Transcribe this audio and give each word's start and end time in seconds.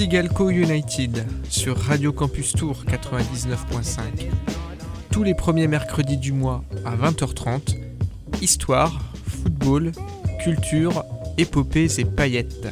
Sigalco 0.00 0.48
United 0.48 1.26
sur 1.50 1.76
Radio 1.76 2.10
Campus 2.10 2.54
Tour 2.54 2.86
99.5. 2.86 4.30
Tous 5.12 5.22
les 5.22 5.34
premiers 5.34 5.68
mercredis 5.68 6.16
du 6.16 6.32
mois 6.32 6.64
à 6.86 6.96
20h30, 6.96 7.76
histoire, 8.40 8.98
football, 9.26 9.92
culture, 10.42 11.04
épopées 11.36 12.00
et 12.00 12.06
paillettes. 12.06 12.66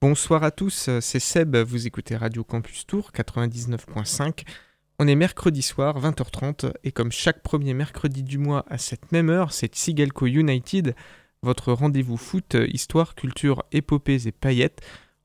Bonsoir 0.00 0.42
à 0.42 0.50
tous, 0.52 0.88
c'est 1.02 1.20
Seb, 1.20 1.54
vous 1.56 1.86
écoutez 1.86 2.16
Radio 2.16 2.44
Campus 2.44 2.86
Tour 2.86 3.10
99.5. 3.14 4.44
On 5.00 5.08
est 5.08 5.16
mercredi 5.16 5.60
soir, 5.60 6.00
20h30, 6.00 6.72
et 6.84 6.92
comme 6.92 7.10
chaque 7.10 7.42
premier 7.42 7.74
mercredi 7.74 8.22
du 8.22 8.38
mois 8.38 8.64
à 8.68 8.78
cette 8.78 9.10
même 9.10 9.28
heure, 9.28 9.52
c'est 9.52 9.74
Sigalco 9.74 10.26
United, 10.26 10.94
votre 11.42 11.72
rendez-vous 11.72 12.16
foot, 12.16 12.56
histoire, 12.68 13.16
culture, 13.16 13.64
épopées 13.72 14.28
et 14.28 14.32
paillettes. 14.32 14.82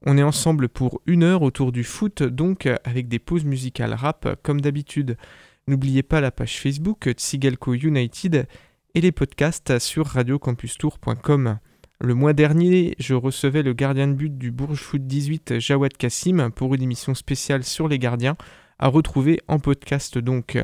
On 0.07 0.17
est 0.17 0.23
ensemble 0.23 0.69
pour 0.69 1.01
une 1.05 1.21
heure 1.21 1.43
autour 1.43 1.71
du 1.71 1.83
foot, 1.83 2.23
donc 2.23 2.67
avec 2.83 3.07
des 3.07 3.19
pauses 3.19 3.45
musicales 3.45 3.93
rap 3.93 4.39
comme 4.41 4.59
d'habitude. 4.59 5.17
N'oubliez 5.67 6.01
pas 6.01 6.19
la 6.19 6.31
page 6.31 6.59
Facebook 6.59 7.07
Tsigalco 7.11 7.75
United 7.75 8.47
et 8.95 9.01
les 9.01 9.11
podcasts 9.11 9.77
sur 9.77 10.07
radiocampustour.com. 10.07 11.59
Le 12.01 12.13
mois 12.15 12.33
dernier, 12.33 12.95
je 12.97 13.13
recevais 13.13 13.61
le 13.61 13.73
gardien 13.73 14.07
de 14.07 14.13
but 14.13 14.35
du 14.35 14.49
Bourges 14.49 14.81
Foot 14.81 15.05
18, 15.05 15.59
Jawad 15.59 15.95
Kassim, 15.95 16.49
pour 16.55 16.73
une 16.73 16.81
émission 16.81 17.13
spéciale 17.13 17.63
sur 17.63 17.87
les 17.87 17.99
gardiens 17.99 18.35
à 18.79 18.87
retrouver 18.87 19.39
en 19.47 19.59
podcast 19.59 20.17
donc. 20.17 20.57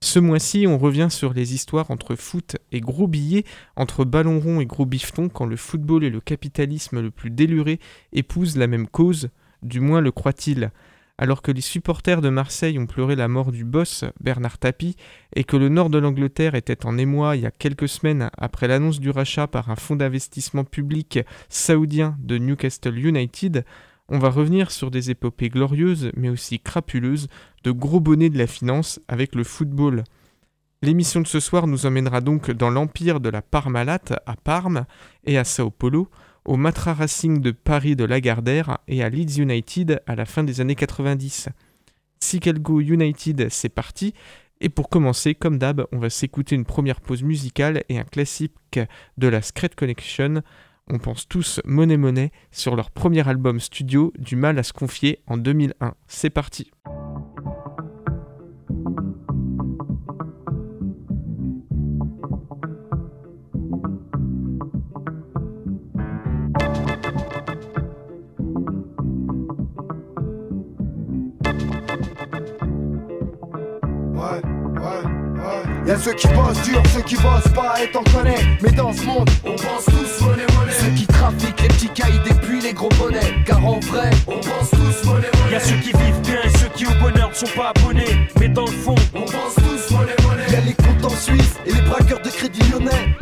Ce 0.00 0.18
mois-ci, 0.18 0.66
on 0.66 0.76
revient 0.76 1.08
sur 1.10 1.32
les 1.32 1.54
histoires 1.54 1.90
entre 1.90 2.14
foot 2.14 2.56
et 2.72 2.80
gros 2.80 3.06
billets, 3.06 3.44
entre 3.76 4.04
ballon 4.04 4.38
rond 4.38 4.60
et 4.60 4.66
gros 4.66 4.84
bifton, 4.84 5.30
quand 5.30 5.46
le 5.46 5.56
football 5.56 6.04
et 6.04 6.10
le 6.10 6.20
capitalisme 6.20 7.00
le 7.00 7.10
plus 7.10 7.30
déluré 7.30 7.80
épousent 8.12 8.58
la 8.58 8.66
même 8.66 8.86
cause, 8.86 9.30
du 9.62 9.80
moins 9.80 10.02
le 10.02 10.10
croit-il. 10.10 10.70
Alors 11.16 11.42
que 11.42 11.52
les 11.52 11.60
supporters 11.60 12.20
de 12.20 12.28
Marseille 12.28 12.78
ont 12.78 12.86
pleuré 12.86 13.16
la 13.16 13.28
mort 13.28 13.52
du 13.52 13.64
boss, 13.64 14.04
Bernard 14.20 14.58
Tapie, 14.58 14.96
et 15.34 15.44
que 15.44 15.56
le 15.56 15.68
nord 15.68 15.88
de 15.88 15.98
l'Angleterre 15.98 16.54
était 16.54 16.84
en 16.84 16.98
émoi 16.98 17.36
il 17.36 17.42
y 17.42 17.46
a 17.46 17.52
quelques 17.52 17.88
semaines 17.88 18.30
après 18.36 18.66
l'annonce 18.66 19.00
du 19.00 19.10
rachat 19.10 19.46
par 19.46 19.70
un 19.70 19.76
fonds 19.76 19.96
d'investissement 19.96 20.64
public 20.64 21.20
saoudien 21.48 22.16
de 22.18 22.36
Newcastle 22.36 22.98
United, 22.98 23.64
on 24.08 24.18
va 24.18 24.30
revenir 24.30 24.70
sur 24.70 24.90
des 24.90 25.10
épopées 25.10 25.48
glorieuses 25.48 26.10
mais 26.16 26.28
aussi 26.28 26.60
crapuleuses 26.60 27.28
de 27.62 27.70
gros 27.70 28.00
bonnets 28.00 28.30
de 28.30 28.38
la 28.38 28.46
finance 28.46 29.00
avec 29.08 29.34
le 29.34 29.44
football. 29.44 30.04
L'émission 30.82 31.22
de 31.22 31.26
ce 31.26 31.40
soir 31.40 31.66
nous 31.66 31.86
emmènera 31.86 32.20
donc 32.20 32.50
dans 32.50 32.68
l'empire 32.68 33.20
de 33.20 33.30
la 33.30 33.40
Parmalat 33.40 34.02
à 34.26 34.36
Parme 34.36 34.84
et 35.24 35.38
à 35.38 35.44
Sao 35.44 35.70
Paulo, 35.70 36.10
au 36.44 36.56
Matra 36.56 36.92
Racing 36.92 37.40
de 37.40 37.52
Paris 37.52 37.96
de 37.96 38.04
Lagardère 38.04 38.78
et 38.86 39.02
à 39.02 39.08
Leeds 39.08 39.40
United 39.40 40.02
à 40.06 40.14
la 40.14 40.26
fin 40.26 40.44
des 40.44 40.60
années 40.60 40.74
90. 40.74 41.48
Sikelgo 42.20 42.80
United, 42.80 43.48
c'est 43.50 43.70
parti. 43.70 44.12
Et 44.60 44.68
pour 44.68 44.88
commencer, 44.88 45.34
comme 45.34 45.58
d'hab, 45.58 45.86
on 45.92 45.98
va 45.98 46.10
s'écouter 46.10 46.54
une 46.54 46.64
première 46.64 47.00
pause 47.00 47.22
musicale 47.22 47.82
et 47.88 47.98
un 47.98 48.04
classique 48.04 48.78
de 49.16 49.28
la 49.28 49.42
Scred 49.42 49.74
Connection 49.74 50.42
on 50.88 50.98
pense 50.98 51.28
tous 51.28 51.60
Money 51.64 51.96
Money 51.96 52.30
sur 52.50 52.76
leur 52.76 52.90
premier 52.90 53.26
album 53.28 53.60
studio 53.60 54.12
Du 54.18 54.36
mal 54.36 54.58
à 54.58 54.62
se 54.62 54.72
confier 54.72 55.20
en 55.26 55.36
2001. 55.36 55.94
C'est 56.06 56.30
parti. 56.30 56.70
Y'a 75.86 75.98
ceux 75.98 76.14
qui 76.14 76.28
bossent 76.28 76.62
dur, 76.62 76.82
ceux 76.94 77.02
qui 77.02 77.16
bossent 77.16 77.52
pas 77.54 77.74
et 77.82 77.90
t'en 77.90 78.02
connais. 78.04 78.38
Mais 78.62 78.70
dans 78.70 78.92
ce 78.92 79.02
monde, 79.04 79.28
on 79.44 79.50
pense 79.50 79.84
tous 79.84 80.24
monnaie 80.24 80.46
monnaie. 80.56 80.72
Ceux 80.72 80.90
qui 80.96 81.06
trafiquent 81.06 81.60
les 81.60 81.68
petits 81.68 81.88
caïds 81.88 82.20
puis 82.42 82.60
les 82.60 82.72
gros 82.72 82.88
bonnets. 82.98 83.34
Car 83.44 83.64
en 83.64 83.80
vrai, 83.80 84.10
on 84.26 84.40
pense 84.40 84.70
tous 84.70 85.06
monnaie 85.06 85.28
monnaie. 85.34 85.52
Y'a 85.52 85.60
ceux 85.60 85.76
qui 85.76 85.92
vivent 85.92 86.20
bien 86.22 86.40
et 86.42 86.58
ceux 86.58 86.68
qui 86.74 86.86
au 86.86 86.94
bonheur 87.00 87.28
ne 87.28 87.34
sont 87.34 87.54
pas 87.54 87.72
abonnés. 87.76 88.28
Mais 88.40 88.48
dans 88.48 88.64
le 88.64 88.72
fond, 88.72 88.94
on 89.14 89.20
pense 89.20 89.54
tous 89.56 89.94
monnaie 89.94 90.16
monnaie. 90.22 90.52
Y'a 90.52 90.60
les 90.60 90.72
comptes 90.72 91.04
en 91.04 91.16
Suisse 91.16 91.54
et 91.66 91.72
les 91.72 91.82
braqueurs 91.82 92.22
de 92.22 92.30
crédit 92.30 92.60
lyonnais. 92.70 93.16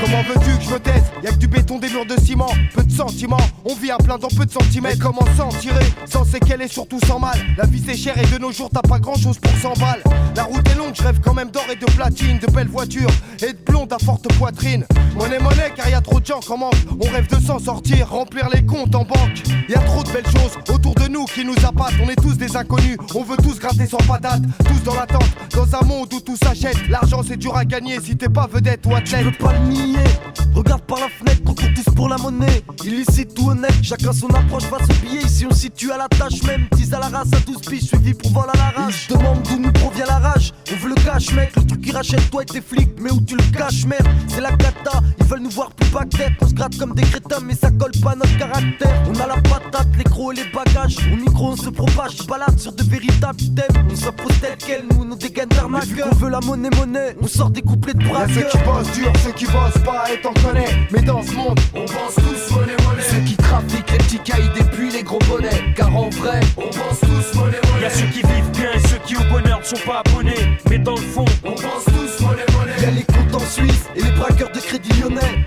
Comment 0.00 0.22
veux-tu 0.22 0.56
que 0.58 0.64
je 0.64 0.70
me 0.70 0.78
taise? 0.78 1.12
Y'a 1.22 1.32
que 1.32 1.36
du 1.36 1.48
béton, 1.48 1.78
des 1.78 1.90
murs 1.90 2.06
de 2.06 2.18
ciment, 2.18 2.50
sentiments. 2.96 3.36
On 3.64 3.74
vit 3.74 3.90
à 3.90 3.98
plein 3.98 4.18
dans 4.18 4.28
peu 4.28 4.46
de 4.46 4.50
centimètres. 4.50 4.98
comment 4.98 5.24
s'en 5.36 5.48
tirer 5.48 5.84
Sans 6.06 6.24
séquelles 6.24 6.62
et 6.62 6.68
surtout 6.68 6.98
sans 7.06 7.18
mal? 7.18 7.38
La 7.56 7.66
vie 7.66 7.82
c'est 7.84 7.96
cher 7.96 8.16
et 8.18 8.26
de 8.26 8.38
nos 8.38 8.52
jours 8.52 8.70
t'as 8.72 8.82
pas 8.82 8.98
grand 8.98 9.16
chose 9.16 9.38
pour 9.38 9.52
100 9.52 9.74
balles. 9.80 10.02
La 10.34 10.44
route 10.44 10.68
est 10.68 10.74
longue, 10.74 10.94
je 10.94 11.02
rêve 11.02 11.20
quand 11.22 11.34
même 11.34 11.50
d'or 11.50 11.64
et 11.70 11.76
de 11.76 11.86
platine, 11.92 12.38
de 12.38 12.46
belles 12.50 12.68
voitures 12.68 13.10
et 13.42 13.52
de 13.52 13.58
blondes 13.66 13.92
à 13.92 13.98
forte 13.98 14.32
poitrine. 14.34 14.84
Monnaie, 15.14 15.38
monnaie, 15.38 15.72
car 15.74 15.88
y 15.88 15.94
a 15.94 16.00
trop 16.00 16.20
de 16.20 16.26
gens 16.26 16.40
qui 16.40 16.50
manquent. 16.50 16.74
On 17.00 17.10
rêve 17.10 17.26
de 17.28 17.40
s'en 17.44 17.58
sortir, 17.58 18.08
remplir 18.10 18.48
les 18.52 18.64
comptes 18.64 18.94
en 18.94 19.04
banque. 19.04 19.42
Y 19.68 19.74
a 19.74 19.80
trop 19.80 20.02
de 20.02 20.10
belles 20.10 20.30
choses 20.30 20.58
autour 20.72 20.94
de 20.94 21.08
nous 21.08 21.24
qui 21.26 21.44
nous 21.44 21.56
appâtent. 21.64 21.94
On 22.04 22.08
est 22.08 22.16
tous 22.16 22.36
des 22.36 22.56
inconnus, 22.56 22.96
on 23.14 23.22
veut 23.22 23.36
tous 23.36 23.58
gratter 23.58 23.86
sans 23.86 23.98
patate. 23.98 24.42
Tous 24.64 24.82
dans 24.84 24.94
l'attente, 24.94 25.28
dans 25.54 25.76
un 25.76 25.84
monde 25.84 26.12
où 26.12 26.20
tout 26.20 26.36
s'achète. 26.36 26.88
L'argent 26.88 27.22
c'est 27.26 27.36
dur 27.36 27.56
à 27.56 27.64
gagner 27.64 27.98
si 28.00 28.16
t'es 28.16 28.28
pas 28.28 28.46
vedette 28.46 28.84
ou 28.86 28.94
athlète. 28.94 29.24
Je 29.24 29.30
peux 29.30 29.44
pas 29.44 29.52
le 29.52 29.68
nier, 29.68 29.98
regarde 30.54 30.82
par 30.82 31.00
la 31.00 31.08
fenêtre, 31.08 31.42
on 31.46 31.54
court 31.54 31.68
tous 31.74 31.94
pour 31.94 32.08
la 32.08 32.16
monnaie. 32.16 32.62
Illicite 32.86 33.36
ou 33.40 33.50
honnête, 33.50 33.74
chacun 33.82 34.12
son 34.12 34.28
approche 34.28 34.62
va 34.70 34.78
se 34.78 35.00
piller. 35.00 35.20
Ici 35.24 35.44
on 35.50 35.52
situe 35.52 35.90
à 35.90 35.96
la 35.96 36.08
tâche 36.08 36.40
même, 36.44 36.68
10 36.72 36.94
à 36.94 37.00
la 37.00 37.08
race 37.08 37.28
à 37.32 37.40
12 37.40 37.60
piges, 37.68 37.82
suivi 37.82 38.14
pour 38.14 38.30
vol 38.30 38.46
à 38.52 38.56
la 38.56 38.82
rage. 38.82 39.08
demande 39.08 39.42
d'où 39.42 39.58
nous 39.58 39.72
provient 39.72 40.06
la 40.06 40.18
rage, 40.18 40.52
on 40.72 40.76
veut 40.76 40.90
le 40.90 40.94
cash 40.94 41.32
mec, 41.32 41.50
le 41.56 41.66
truc 41.66 41.80
qui 41.80 41.90
rachète 41.90 42.30
toi 42.30 42.42
et 42.42 42.46
tes 42.46 42.60
flics, 42.60 42.92
mais 43.00 43.10
où 43.10 43.20
tu 43.20 43.36
le 43.36 43.42
caches 43.56 43.86
merde, 43.86 44.06
c'est 44.28 44.40
la 44.40 44.52
cata, 44.52 45.00
ils 45.18 45.26
veulent 45.26 45.40
nous 45.40 45.50
voir 45.50 45.70
plus 45.72 45.90
que 45.90 46.16
tête, 46.16 46.32
on 46.40 46.46
se 46.46 46.54
gratte 46.54 46.76
comme 46.78 46.94
des 46.94 47.02
crétins, 47.02 47.40
mais 47.44 47.54
ça 47.54 47.70
colle 47.70 47.90
pas 48.02 48.14
notre 48.14 48.36
caractère. 48.38 49.02
On 49.08 49.14
a 49.18 49.26
la 49.26 49.36
patate, 49.36 49.88
les 49.98 50.04
crocs 50.04 50.36
et 50.36 50.44
les 50.44 50.50
bagages, 50.50 50.96
au 51.12 51.16
micro 51.16 51.48
on 51.48 51.56
se 51.56 51.70
propage, 51.70 52.24
balade 52.28 52.58
sur 52.58 52.72
de 52.72 52.82
véritables 52.84 53.38
thèmes, 53.56 53.86
on 53.90 53.96
s'impose 53.96 54.40
tel 54.40 54.56
quel, 54.58 54.84
nous 54.90 55.04
nos 55.04 55.16
dégaines 55.16 55.48
d'arnaqueurs. 55.48 56.08
On 56.12 56.14
veut 56.14 56.30
la 56.30 56.40
monnaie 56.40 56.70
monnaie, 56.70 57.16
on 57.20 57.26
sort 57.26 57.50
des 57.50 57.62
couplets 57.62 57.94
de 57.94 58.06
bras. 58.06 58.26
ceux 58.28 58.42
qui 58.42 58.58
bossent 58.58 58.92
dur, 58.92 59.12
ceux 59.24 59.32
qui 59.32 59.46
bossent 59.46 59.84
pas 59.84 60.04
et 60.12 60.20
t'en 60.20 60.34
connais, 60.34 60.86
mais 60.92 61.02
dans 61.02 61.22
ce 61.22 61.32
monde, 61.32 61.58
on 61.74 61.84
pense 61.84 62.25
gros 65.06 65.18
bonnets, 65.20 65.72
car 65.74 65.96
en 65.96 66.10
vrai, 66.10 66.40
on 66.56 66.62
pense 66.62 67.00
tous 67.00 67.38
monnaie 67.38 67.60
monnaie. 67.64 67.82
Y'a 67.82 67.90
ceux 67.90 68.06
qui 68.06 68.20
vivent 68.20 68.50
bien 68.52 68.72
et 68.74 68.88
ceux 68.88 68.98
qui 69.06 69.16
au 69.16 69.24
bonheur 69.30 69.60
ne 69.60 69.64
sont 69.64 69.86
pas 69.86 70.02
abonnés, 70.04 70.58
mais 70.68 70.78
dans 70.78 70.96
le 70.96 71.00
fond, 71.00 71.24
on 71.44 71.52
pense 71.52 71.84
tous 71.84 72.24
monnaie 72.24 72.44
monnaie. 72.52 72.82
Y'a 72.82 72.90
les 72.90 73.04
comptes 73.04 73.34
en 73.34 73.46
Suisse 73.46 73.84
et 73.94 74.02
les 74.02 74.10
braqueurs 74.10 74.50
de 74.50 74.58
crédit 74.58 75.00
lyonnais. 75.00 75.46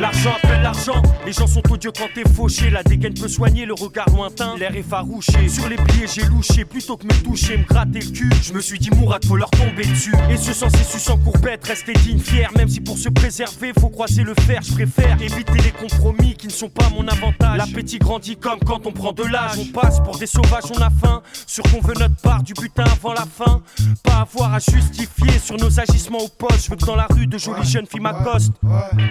L'argent 0.00 0.32
appelle 0.42 0.62
l'argent, 0.62 1.02
les 1.26 1.32
gens 1.32 1.46
sont 1.48 1.62
odieux 1.70 1.90
quand 1.90 2.08
t'es 2.14 2.22
fauché. 2.32 2.70
La 2.70 2.84
dégaine 2.84 3.14
peut 3.14 3.28
soigner 3.28 3.66
le 3.66 3.74
regard 3.74 4.08
lointain, 4.10 4.56
l'air 4.56 4.74
effarouché. 4.74 5.48
Sur 5.48 5.68
les 5.68 5.76
pliés, 5.76 6.06
j'ai 6.06 6.24
louché 6.24 6.64
plutôt 6.64 6.96
que 6.96 7.04
me 7.04 7.22
toucher, 7.22 7.58
me 7.58 7.64
gratter 7.64 7.98
le 7.98 8.10
cul. 8.10 8.30
Je 8.42 8.52
me 8.52 8.60
suis 8.60 8.78
dit, 8.78 8.90
Mourat, 8.90 9.18
faut 9.26 9.36
leur 9.36 9.50
tomber 9.50 9.84
dessus. 9.84 10.14
Et 10.30 10.36
ce 10.36 10.52
sens 10.52 10.72
su 10.88 10.98
sans 11.00 11.18
courbette, 11.18 11.66
rester 11.66 11.92
digne, 11.94 12.20
fier. 12.20 12.48
Même 12.56 12.68
si 12.68 12.80
pour 12.80 12.96
se 12.96 13.08
préserver, 13.08 13.72
faut 13.78 13.88
croiser 13.88 14.22
le 14.22 14.34
fer. 14.46 14.60
Je 14.62 14.72
préfère 14.72 15.20
éviter 15.20 15.58
les 15.64 15.72
compromis 15.72 16.34
qui 16.34 16.46
ne 16.46 16.52
sont 16.52 16.68
pas 16.68 16.88
mon 16.90 17.06
avantage. 17.08 17.58
L'appétit 17.58 17.98
grandit 17.98 18.36
comme 18.36 18.60
quand 18.64 18.86
on 18.86 18.92
prend 18.92 19.12
de 19.12 19.24
l'âge. 19.24 19.58
On 19.58 19.66
passe 19.72 20.00
pour 20.00 20.18
des 20.18 20.26
sauvages, 20.26 20.70
on 20.70 20.80
a 20.80 20.90
faim. 20.90 21.22
Sur 21.46 21.64
qu'on 21.64 21.80
veut 21.80 21.94
notre 21.98 22.16
part 22.16 22.44
du 22.44 22.54
butin 22.54 22.84
avant 22.84 23.12
la 23.12 23.26
fin. 23.26 23.62
Pas 24.04 24.20
avoir 24.20 24.54
à 24.54 24.58
justifier 24.60 25.38
sur 25.42 25.56
nos 25.56 25.80
agissements 25.80 26.18
au 26.18 26.28
poste. 26.28 26.66
Je 26.66 26.70
veux 26.70 26.76
que 26.76 26.86
dans 26.86 26.96
la 26.96 27.08
rue, 27.10 27.26
de 27.26 27.38
jolies 27.38 27.66
jeunes 27.66 27.86
filles 27.86 28.00
m'accostent. 28.00 28.52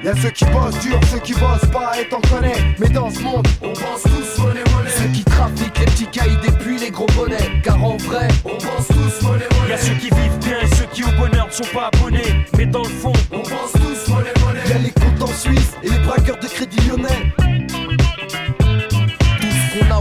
Y'a 0.04 0.16
ceux 0.16 0.30
qui 0.30 0.46
bossent 0.46 0.80
dur, 0.80 1.00
ceux 1.12 1.20
qui 1.20 1.34
bossent 1.34 1.72
pas 1.74 1.92
t'en 2.10 2.22
connais. 2.22 2.56
Mais 2.80 2.90
dans 2.90 3.10
ce 3.10 3.20
monde, 3.22 3.48
on 3.62 3.74
pense 3.74 4.04
tous 4.04 4.42
monnaie 4.42 4.64
monnaie. 4.74 4.90
Ceux 4.90 5.10
qui 5.10 5.24
trafiquent 5.24 5.80
les 5.80 5.86
petits 5.86 6.08
caïds 6.08 6.38
et 6.48 6.52
puis 6.52 6.78
les 6.80 6.92
gros 6.92 7.08
bonnets. 7.16 7.62
Car 7.64 7.84
en 7.84 7.98
vrai, 7.98 8.28
on 8.44 8.50
pense 8.50 8.88
tous 8.88 9.26
monnaie 9.26 9.48
monnaie. 9.52 9.70
Y'a 9.70 9.78
ceux 9.78 9.96
qui 9.96 10.10
vivent 10.10 10.40
bien 10.40 10.60
et 10.62 10.76
ceux 10.76 10.86
qui 10.94 11.04
au 11.04 11.12
bonheur 11.18 11.48
ne 11.48 11.52
sont 11.52 11.74
pas 11.74 11.90
abonnés. 11.94 12.46
Mais 12.58 12.66
dans 12.66 12.84
le 12.84 12.90
fond, 12.90 13.14
on 13.32 13.40
pense 13.40 13.72
tous 13.74 14.12
monnaie 14.12 14.34
monnaie. 14.46 14.70
Y'a 14.70 14.78
les 14.80 14.92
comptes 14.92 15.30
en 15.30 15.34
Suisse 15.34 15.74
et 15.84 15.90
les 15.90 16.00
braqueurs 16.00 16.40
de 16.40 16.48
crédit 16.48 16.80
lyonnais. 16.88 17.65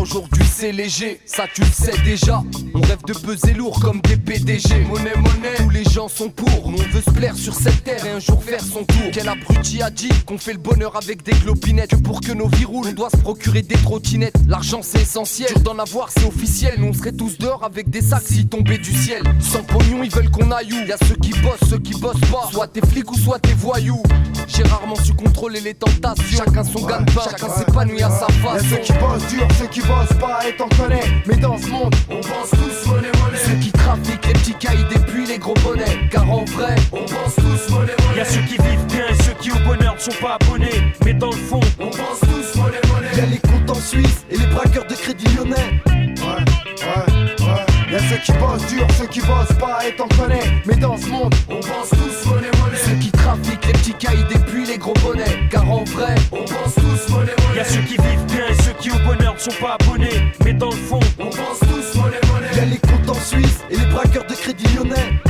Aujourd'hui 0.05 0.45
c'est 0.45 0.71
léger, 0.73 1.19
ça 1.25 1.45
tu 1.53 1.63
le 1.63 1.67
sais 1.67 1.97
déjà. 2.05 2.43
On 2.75 2.81
rêve 2.83 3.03
de 3.07 3.15
peser 3.15 3.55
lourd 3.55 3.81
comme 3.81 4.01
des 4.03 4.17
PDG. 4.17 4.85
Monnaie, 4.85 5.15
monnaie, 5.17 5.55
tous 5.57 5.71
les 5.71 5.85
gens 5.85 6.09
sont 6.09 6.29
pour. 6.29 6.71
Nous 6.71 6.79
on 6.79 6.95
veut 6.95 7.01
se 7.01 7.11
plaire 7.11 7.35
sur 7.35 7.55
cette 7.55 7.83
terre 7.85 8.05
et 8.05 8.11
un 8.11 8.19
jour 8.21 8.43
faire 8.45 8.61
son 8.61 8.85
tour. 8.85 9.11
Quel 9.13 9.29
abruti 9.29 9.81
a 9.83 9.91
dit 9.91 10.11
qu'on 10.27 10.37
fait 10.37 10.53
le 10.53 10.59
bonheur 10.59 10.97
avec 10.97 11.23
des 11.23 11.33
clopinettes. 11.33 11.91
Que 11.91 11.97
pour 11.97 12.21
que 12.21 12.33
nos 12.33 12.49
vies 12.49 12.67
roulent, 12.67 12.89
on 12.89 12.93
doit 12.93 13.09
se 13.11 13.17
procurer 13.17 13.63
des 13.63 13.77
trottinettes. 13.77 14.35
L'argent 14.47 14.81
c'est 14.83 15.01
essentiel, 15.03 15.49
dur 15.55 15.63
d'en 15.63 15.79
avoir 15.79 16.11
c'est 16.11 16.27
officiel. 16.27 16.75
Nous 16.79 16.89
on 16.89 16.93
serait 16.93 17.13
tous 17.13 17.39
dehors 17.39 17.65
avec 17.65 17.89
des 17.89 18.03
sacs 18.03 18.25
si 18.27 18.47
tombaient 18.47 18.79
du 18.79 18.93
ciel. 18.93 19.23
Sans 19.41 19.63
pognon, 19.63 20.03
ils 20.03 20.11
veulent 20.11 20.31
qu'on 20.31 20.51
aille 20.51 20.73
où? 20.73 20.87
Y'a 20.87 20.97
ceux 21.09 21.17
qui 21.17 21.31
bossent, 21.41 21.69
ceux 21.71 21.79
qui 21.79 21.99
bossent 21.99 22.21
pas. 22.31 22.49
Soit 22.53 22.69
t'es 22.69 22.87
flics 22.87 23.11
ou 23.11 23.17
soit 23.17 23.39
t'es 23.39 23.55
voyous. 23.55 24.03
J'ai 24.49 24.65
rarement 24.65 24.97
su 24.97 25.15
contrôler 25.15 25.61
les 25.61 25.75
tentations. 25.75 26.39
Chacun 26.45 26.63
son 26.63 26.85
gagne-pain, 26.87 27.23
chacun 27.25 27.49
s'épanouit 27.49 28.03
à 28.03 28.11
sa 28.11 28.27
Y'a 28.29 28.43
façon. 28.53 28.67
ceux 28.71 28.77
qui 28.79 28.93
bossent 28.93 29.27
dur, 29.29 29.49
ceux 29.59 29.67
qui 29.69 29.81
bossent 29.81 29.94
pas, 30.21 30.41
et 30.49 30.57
t'en 30.57 30.69
connais. 30.69 31.01
Mais 31.27 31.37
dans 31.37 31.57
ce 31.59 31.69
monde, 31.69 31.95
on 32.11 32.17
pense 32.21 32.51
tous 32.51 32.89
monnaie, 32.91 33.09
Ceux 33.35 33.51
monnaie. 33.51 33.61
qui 33.65 33.73
trafiquent 33.73 34.27
les 34.27 34.33
petits 34.35 34.55
caïds 34.55 34.87
et 34.95 34.99
puis 34.99 35.27
les 35.27 35.39
gros 35.39 35.55
bonnets. 35.65 36.09
Car 36.11 36.31
en 36.31 36.45
vrai, 36.45 36.75
On 36.93 36.99
pense 36.99 37.35
tous 37.37 37.73
monnaie, 37.73 37.93
monnaie. 38.09 38.25
ceux 38.25 38.41
qui 38.43 38.57
vivent 38.63 38.87
bien 38.89 39.05
et 39.11 39.23
ceux 39.23 39.33
qui 39.41 39.51
au 39.53 39.59
bonheur 39.67 39.95
ne 39.95 40.01
sont 40.01 40.19
pas 40.23 40.39
abonnés. 40.41 40.93
Mais 41.05 41.15
dans 41.15 41.31
le 41.31 41.37
fond, 41.37 41.61
On 41.79 41.87
pense 41.91 42.21
tous 42.21 42.59
monnaie, 42.61 42.77
y'a 42.85 43.23
monnaie. 43.23 43.27
les 43.33 43.39
comptes 43.39 43.71
en 43.71 43.75
Suisse 43.81 44.25
et 44.31 44.37
les 44.37 44.47
braqueurs 44.47 44.87
de 44.87 44.95
crédit 44.95 45.27
lyonnais. 45.37 45.81
Ouais, 45.87 46.25
ouais, 46.25 47.47
ouais. 47.47 47.93
Y'a 47.93 47.99
ceux 48.09 48.17
qui 48.25 48.33
bossent 48.33 48.67
dur, 48.67 48.87
ceux 48.99 49.07
qui 49.07 49.21
bossent 49.21 49.59
pas, 49.61 49.79
et 49.87 49.95
t'en 49.95 50.09
connais. 50.09 50.41
Mais 50.67 50.77
dans 50.77 50.97
ce 50.97 51.07
monde, 51.07 51.35
on 51.49 51.61
pense 51.61 51.91
tous 51.91 52.29
monnaie, 52.29 52.49
Ceux 52.75 52.91
monnaie. 52.91 53.01
qui 53.01 53.11
trafiquent 53.13 53.67
les 53.67 53.73
petits 53.73 53.95
caïds 53.95 54.25
et 54.35 54.39
puis 54.39 54.67
les 54.67 54.79
gros 54.79 54.95
bonnets. 55.05 55.47
Car 55.51 55.71
en 55.71 55.85
vrai, 55.85 56.15
On 56.33 56.39
pense 56.45 56.75
tous 56.75 57.13
y 57.57 57.61
a 57.61 57.65
ceux 57.65 57.81
qui 57.83 57.97
vivent 57.97 58.25
bien 58.27 58.47
et 58.49 58.63
ceux 58.63 58.73
qui 58.81 58.91
au 58.91 58.99
bonheur 59.07 59.35
ne 59.35 59.39
sont 59.39 59.53
pas 59.61 59.77
abonnés. 59.81 60.33
Mais 60.45 60.53
dans 60.53 60.71
le 60.71 60.77
fond, 60.77 61.01
On 61.19 61.27
pense 61.31 61.61
tous 61.61 61.99
monnaie, 61.99 62.17
y'a 62.23 62.33
monnaie. 62.33 62.67
les 62.71 62.79
comptes 62.79 63.09
en 63.11 63.15
Suisse 63.21 63.59
et 63.71 63.77
les 63.77 63.87
braqueurs 63.87 64.27
de 64.27 64.35
crédit 64.35 64.65
lyonnais. 64.75 65.21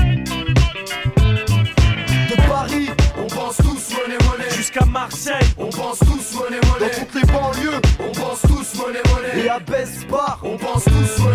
De 2.30 2.48
Paris, 2.48 2.88
On 3.18 3.26
pense 3.26 3.56
tous 3.58 3.94
monnaie, 3.96 4.18
monnaie. 4.28 4.50
jusqu'à 4.56 4.84
Marseille, 4.84 5.34
On 5.58 5.66
pense 5.70 5.98
tous 6.00 6.36
monnaie, 6.38 6.60
monnaie. 6.72 6.90
Dans 6.90 7.00
toutes 7.00 7.14
les 7.14 7.32
banlieues, 7.32 7.80
on 8.00 8.12
pense 8.12 8.40
tous 8.42 8.78
monnaie, 8.80 9.02
monnaie. 9.14 9.44
et 9.44 9.48
à 9.48 9.58
Besbar. 9.58 10.40
On 10.42 10.56
pense 10.56 10.84
tous 10.84 11.22
monnaie. 11.22 11.33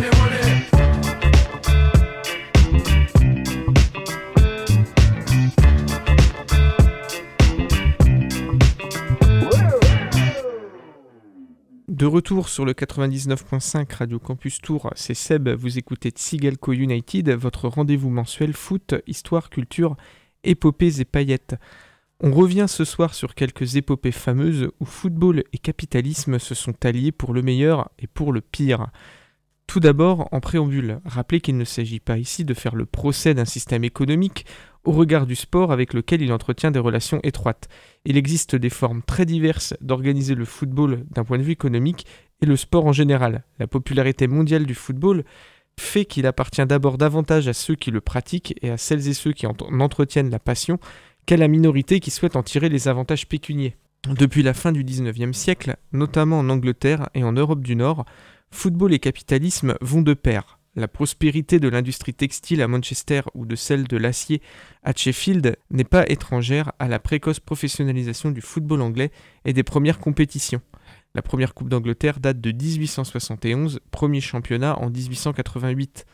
De 12.00 12.06
retour 12.06 12.48
sur 12.48 12.64
le 12.64 12.72
99.5 12.72 13.94
Radio 13.94 14.20
Campus 14.20 14.62
Tour, 14.62 14.90
c'est 14.96 15.14
Seb, 15.14 15.50
vous 15.50 15.78
écoutez 15.78 16.12
Tsigalco 16.12 16.72
United, 16.72 17.30
votre 17.32 17.68
rendez-vous 17.68 18.10
mensuel 18.10 18.54
foot, 18.54 18.96
histoire, 19.06 19.50
culture, 19.50 19.98
épopées 20.46 21.02
et 21.02 21.04
paillettes. 21.04 21.56
On 22.22 22.32
revient 22.32 22.68
ce 22.70 22.86
soir 22.86 23.14
sur 23.14 23.36
quelques 23.36 23.76
épopées 23.76 24.14
fameuses 24.14 24.70
où 24.80 24.86
football 24.86 25.44
et 25.52 25.58
capitalisme 25.58 26.40
se 26.40 26.56
sont 26.56 26.86
alliés 26.86 27.12
pour 27.12 27.34
le 27.34 27.42
meilleur 27.42 27.92
et 28.00 28.08
pour 28.08 28.32
le 28.32 28.40
pire. 28.40 28.88
Tout 29.70 29.80
d'abord, 29.80 30.28
en 30.32 30.40
préambule, 30.40 31.00
rappelez 31.06 31.42
qu'il 31.42 31.56
ne 31.56 31.64
s'agit 31.64 32.00
pas 32.00 32.18
ici 32.18 32.44
de 32.44 32.56
faire 32.56 32.74
le 32.74 32.88
procès 32.88 33.36
d'un 33.36 33.46
système 33.46 33.84
économique 33.84 34.48
au 34.84 34.92
regard 34.92 35.28
du 35.28 35.36
sport 35.36 35.72
avec 35.72 35.94
lequel 35.94 36.24
il 36.24 36.34
entretient 36.34 36.72
des 36.72 36.80
relations 36.80 37.20
étroites. 37.22 37.68
Il 38.04 38.18
existe 38.18 38.56
des 38.56 38.72
formes 38.72 39.04
très 39.04 39.28
diverses 39.28 39.76
d'organiser 39.80 40.34
le 40.34 40.46
football 40.46 41.06
d'un 41.12 41.24
point 41.24 41.38
de 41.38 41.44
vue 41.44 41.52
économique 41.52 42.08
et 42.42 42.48
le 42.48 42.56
sport 42.56 42.88
en 42.88 42.94
général. 42.94 43.44
La 43.60 43.68
popularité 43.68 44.28
mondiale 44.28 44.66
du 44.66 44.74
football 44.74 45.24
fait 45.80 46.06
qu'il 46.06 46.26
appartient 46.26 46.66
d'abord 46.66 46.98
davantage 46.98 47.48
à 47.48 47.54
ceux 47.54 47.76
qui 47.76 47.92
le 47.92 48.02
pratiquent 48.02 48.56
et 48.64 48.72
à 48.72 48.78
celles 48.78 49.08
et 49.08 49.14
ceux 49.14 49.34
qui 49.34 49.46
en 49.46 49.54
en 49.62 49.80
entretiennent 49.82 50.32
la 50.32 50.40
passion 50.40 50.80
qu'à 51.28 51.38
la 51.38 51.48
minorité 51.48 52.00
qui 52.00 52.10
souhaite 52.10 52.36
en 52.36 52.42
tirer 52.42 52.70
les 52.70 52.88
avantages 52.88 53.28
pécuniers. 53.28 53.78
Depuis 54.08 54.42
la 54.42 54.56
fin 54.56 54.72
du 54.72 54.84
19e 54.84 55.34
siècle, 55.34 55.76
notamment 55.92 56.40
en 56.40 56.50
Angleterre 56.50 57.10
et 57.14 57.24
en 57.24 57.34
Europe 57.34 57.62
du 57.62 57.76
Nord, 57.76 58.06
football 58.52 58.94
et 58.94 59.00
capitalisme 59.00 59.76
vont 59.82 60.02
de 60.02 60.14
pair. 60.14 60.60
La 60.76 60.88
prospérité 60.88 61.60
de 61.60 61.68
l'industrie 61.68 62.14
textile 62.14 62.62
à 62.62 62.68
Manchester 62.68 63.22
ou 63.34 63.46
de 63.46 63.56
celle 63.56 63.88
de 63.88 63.98
l'acier 63.98 64.42
à 64.84 64.94
Sheffield 64.96 65.58
n'est 65.72 65.84
pas 65.84 66.08
étrangère 66.08 66.72
à 66.80 66.88
la 66.88 67.00
précoce 67.00 67.40
professionnalisation 67.40 68.32
du 68.32 68.42
football 68.42 68.82
anglais 68.82 69.12
et 69.46 69.54
des 69.54 69.64
premières 69.64 70.00
compétitions. 70.00 70.62
La 71.16 71.22
première 71.22 71.56
Coupe 71.56 71.70
d'Angleterre 71.70 72.20
date 72.20 72.40
de 72.40 72.52
1871, 72.52 73.80
premier 73.90 74.22
championnat 74.22 74.78
en 74.80 74.90
1888. 74.90 76.06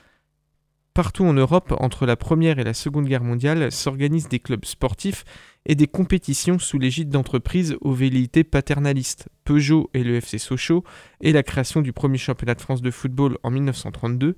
Partout 0.93 1.25
en 1.25 1.33
Europe, 1.33 1.75
entre 1.79 2.05
la 2.05 2.15
Première 2.15 2.57
et 2.57 2.63
la 2.63 2.73
Seconde 2.73 3.05
Guerre 3.05 3.23
mondiale, 3.25 3.69
s'organisent 3.73 4.29
des 4.29 4.39
clubs 4.39 4.63
sportifs 4.63 5.25
et 5.65 5.75
des 5.75 5.87
compétitions 5.87 6.59
sous 6.59 6.79
l'égide 6.79 7.09
d'entreprises 7.09 7.75
aux 7.81 7.93
velléités 7.93 8.43
paternalistes. 8.43 9.27
Peugeot 9.43 9.89
et 9.93 10.03
le 10.03 10.15
FC 10.15 10.37
Sochaux, 10.37 10.83
et 11.21 11.31
la 11.31 11.43
création 11.43 11.81
du 11.81 11.93
premier 11.93 12.17
championnat 12.17 12.55
de 12.55 12.61
France 12.61 12.81
de 12.81 12.91
football 12.91 13.37
en 13.43 13.51
1932, 13.51 14.35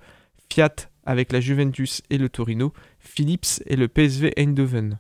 Fiat 0.51 0.75
avec 1.05 1.31
la 1.31 1.39
Juventus 1.39 2.01
et 2.09 2.17
le 2.17 2.29
Torino, 2.29 2.73
Philips 2.99 3.61
et 3.65 3.75
le 3.75 3.87
PSV 3.87 4.33
Eindhoven. 4.37 4.99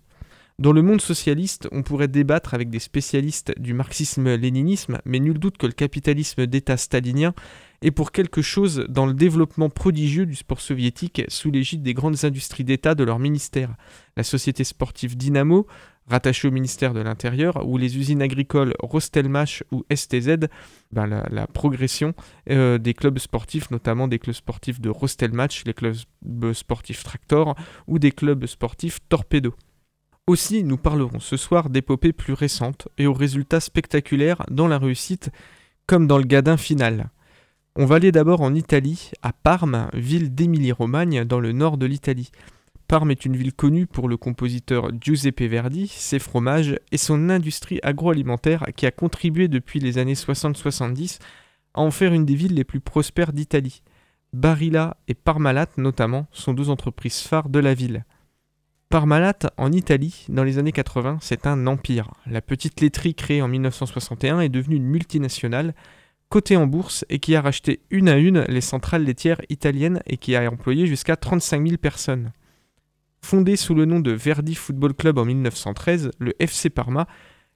Dans 0.59 0.71
le 0.71 0.81
monde 0.81 1.01
socialiste, 1.01 1.67
on 1.71 1.83
pourrait 1.83 2.07
débattre 2.07 2.55
avec 2.55 2.71
des 2.71 2.79
spécialistes 2.79 3.53
du 3.59 3.75
marxisme-léninisme, 3.75 4.97
mais 5.05 5.19
nul 5.19 5.37
doute 5.37 5.59
que 5.59 5.67
le 5.67 5.71
capitalisme 5.71 6.47
d'État 6.47 6.77
stalinien 6.77 7.35
est 7.83 7.91
pour 7.91 8.11
quelque 8.11 8.41
chose 8.41 8.83
dans 8.89 9.05
le 9.05 9.13
développement 9.13 9.69
prodigieux 9.69 10.25
du 10.25 10.33
sport 10.33 10.59
soviétique 10.59 11.21
sous 11.27 11.51
l'égide 11.51 11.83
des 11.83 11.93
grandes 11.93 12.25
industries 12.25 12.63
d'État 12.63 12.95
de 12.95 13.03
leur 13.03 13.19
ministère. 13.19 13.75
La 14.15 14.23
société 14.23 14.63
sportive 14.63 15.15
Dynamo, 15.15 15.67
rattachée 16.07 16.47
au 16.47 16.51
ministère 16.51 16.93
de 16.93 17.01
l'Intérieur, 17.01 17.67
ou 17.67 17.77
les 17.77 17.97
usines 17.97 18.21
agricoles 18.21 18.73
Rostelmach 18.79 19.63
ou 19.71 19.83
STZ, 19.93 20.47
ben 20.91 21.05
la, 21.05 21.27
la 21.29 21.47
progression 21.47 22.13
euh, 22.49 22.77
des 22.77 22.93
clubs 22.93 23.19
sportifs, 23.19 23.69
notamment 23.71 24.07
des 24.07 24.19
clubs 24.19 24.35
sportifs 24.35 24.79
de 24.79 24.89
Rostelmach, 24.89 25.63
les 25.65 25.73
clubs 25.73 26.53
sportifs 26.53 27.03
Tractor 27.03 27.55
ou 27.87 27.99
des 27.99 28.11
clubs 28.11 28.45
sportifs 28.45 28.99
Torpedo. 29.09 29.53
Aussi, 30.27 30.63
nous 30.63 30.77
parlerons 30.77 31.21
ce 31.21 31.37
soir 31.37 31.69
d'épopées 31.69 32.11
plus 32.11 32.33
récentes 32.33 32.89
et 32.97 33.07
aux 33.07 33.13
résultats 33.13 33.61
spectaculaires 33.61 34.43
dans 34.51 34.67
la 34.67 34.77
réussite 34.77 35.29
comme 35.85 36.05
dans 36.05 36.17
le 36.17 36.25
gadin 36.25 36.57
final. 36.57 37.09
On 37.77 37.85
va 37.85 37.95
aller 37.95 38.11
d'abord 38.11 38.41
en 38.41 38.53
Italie, 38.53 39.11
à 39.21 39.31
Parme, 39.31 39.87
ville 39.93 40.33
d'Émilie-Romagne 40.35 41.23
dans 41.23 41.39
le 41.39 41.51
nord 41.53 41.77
de 41.77 41.85
l'Italie. 41.85 42.31
Parme 42.87 43.11
est 43.11 43.25
une 43.25 43.35
ville 43.35 43.53
connue 43.53 43.85
pour 43.85 44.07
le 44.07 44.15
compositeur 44.15 44.91
Giuseppe 45.01 45.41
Verdi, 45.41 45.87
ses 45.89 46.19
fromages 46.19 46.79
et 46.93 46.97
son 46.97 47.29
industrie 47.29 47.81
agroalimentaire 47.83 48.65
qui 48.77 48.85
a 48.85 48.91
contribué 48.91 49.49
depuis 49.49 49.81
les 49.81 49.97
années 49.97 50.13
60-70 50.13 51.19
à 51.73 51.81
en 51.81 51.91
faire 51.91 52.13
une 52.13 52.25
des 52.25 52.35
villes 52.35 52.55
les 52.55 52.63
plus 52.63 52.79
prospères 52.79 53.33
d'Italie. 53.33 53.83
Barilla 54.31 54.95
et 55.09 55.15
Parmalat 55.15 55.67
notamment 55.75 56.27
sont 56.31 56.53
deux 56.53 56.69
entreprises 56.69 57.19
phares 57.19 57.49
de 57.49 57.59
la 57.59 57.73
ville. 57.73 58.05
Parmalat, 58.87 59.39
en 59.57 59.73
Italie, 59.73 60.25
dans 60.29 60.45
les 60.45 60.57
années 60.57 60.71
80, 60.71 61.17
c'est 61.19 61.45
un 61.45 61.67
empire. 61.67 62.13
La 62.25 62.39
petite 62.39 62.79
laiterie 62.79 63.15
créée 63.15 63.41
en 63.41 63.49
1961 63.49 64.39
est 64.39 64.49
devenue 64.49 64.77
une 64.77 64.85
multinationale, 64.85 65.75
cotée 66.29 66.55
en 66.55 66.67
bourse 66.67 67.03
et 67.09 67.19
qui 67.19 67.35
a 67.35 67.41
racheté 67.41 67.81
une 67.89 68.07
à 68.07 68.15
une 68.15 68.45
les 68.47 68.61
centrales 68.61 69.03
laitières 69.03 69.41
italiennes 69.49 70.01
et 70.05 70.15
qui 70.15 70.37
a 70.37 70.49
employé 70.49 70.87
jusqu'à 70.87 71.17
35 71.17 71.67
000 71.67 71.77
personnes. 71.77 72.31
Fondé 73.21 73.55
sous 73.55 73.75
le 73.75 73.85
nom 73.85 73.99
de 73.99 74.11
Verdi 74.11 74.55
Football 74.55 74.93
Club 74.93 75.17
en 75.17 75.25
1913, 75.25 76.11
le 76.19 76.33
FC 76.39 76.69
Parma 76.69 77.07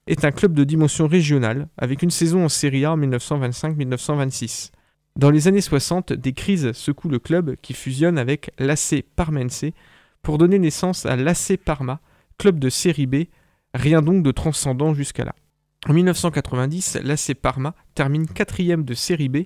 est 0.08 0.26
un 0.26 0.32
club 0.32 0.54
de 0.54 0.64
dimension 0.64 1.08
régionale, 1.08 1.68
avec 1.78 2.02
une 2.02 2.10
saison 2.10 2.46
en 2.46 2.50
Serie 2.50 2.86
A 2.86 2.94
en 2.94 2.98
1925-1926. 2.98 4.72
Dans 5.16 5.30
les 5.30 5.48
années 5.48 5.62
60, 5.62 6.14
des 6.14 6.34
crises 6.34 6.72
secouent 6.74 7.10
le 7.10 7.20
club 7.20 7.56
qui 7.62 7.74
fusionne 7.74 8.18
avec 8.18 8.52
l'AC 8.60 9.04
Parmense 9.16 9.66
pour 10.22 10.38
donner 10.38 10.60
naissance 10.60 11.06
à 11.06 11.16
l'AC 11.16 11.58
Parma, 11.64 12.00
club 12.38 12.60
de 12.60 12.70
série 12.70 13.08
B, 13.08 13.26
rien 13.74 14.02
donc 14.02 14.24
de 14.24 14.32
transcendant 14.32 14.94
jusqu'à 14.94 15.26
là. 15.26 15.36
En 15.88 15.94
1990, 15.94 17.00
l'AC 17.04 17.36
Parma 17.36 17.76
termine 17.96 18.28
quatrième 18.28 18.84
de 18.84 18.94
série 18.94 19.30
B 19.30 19.38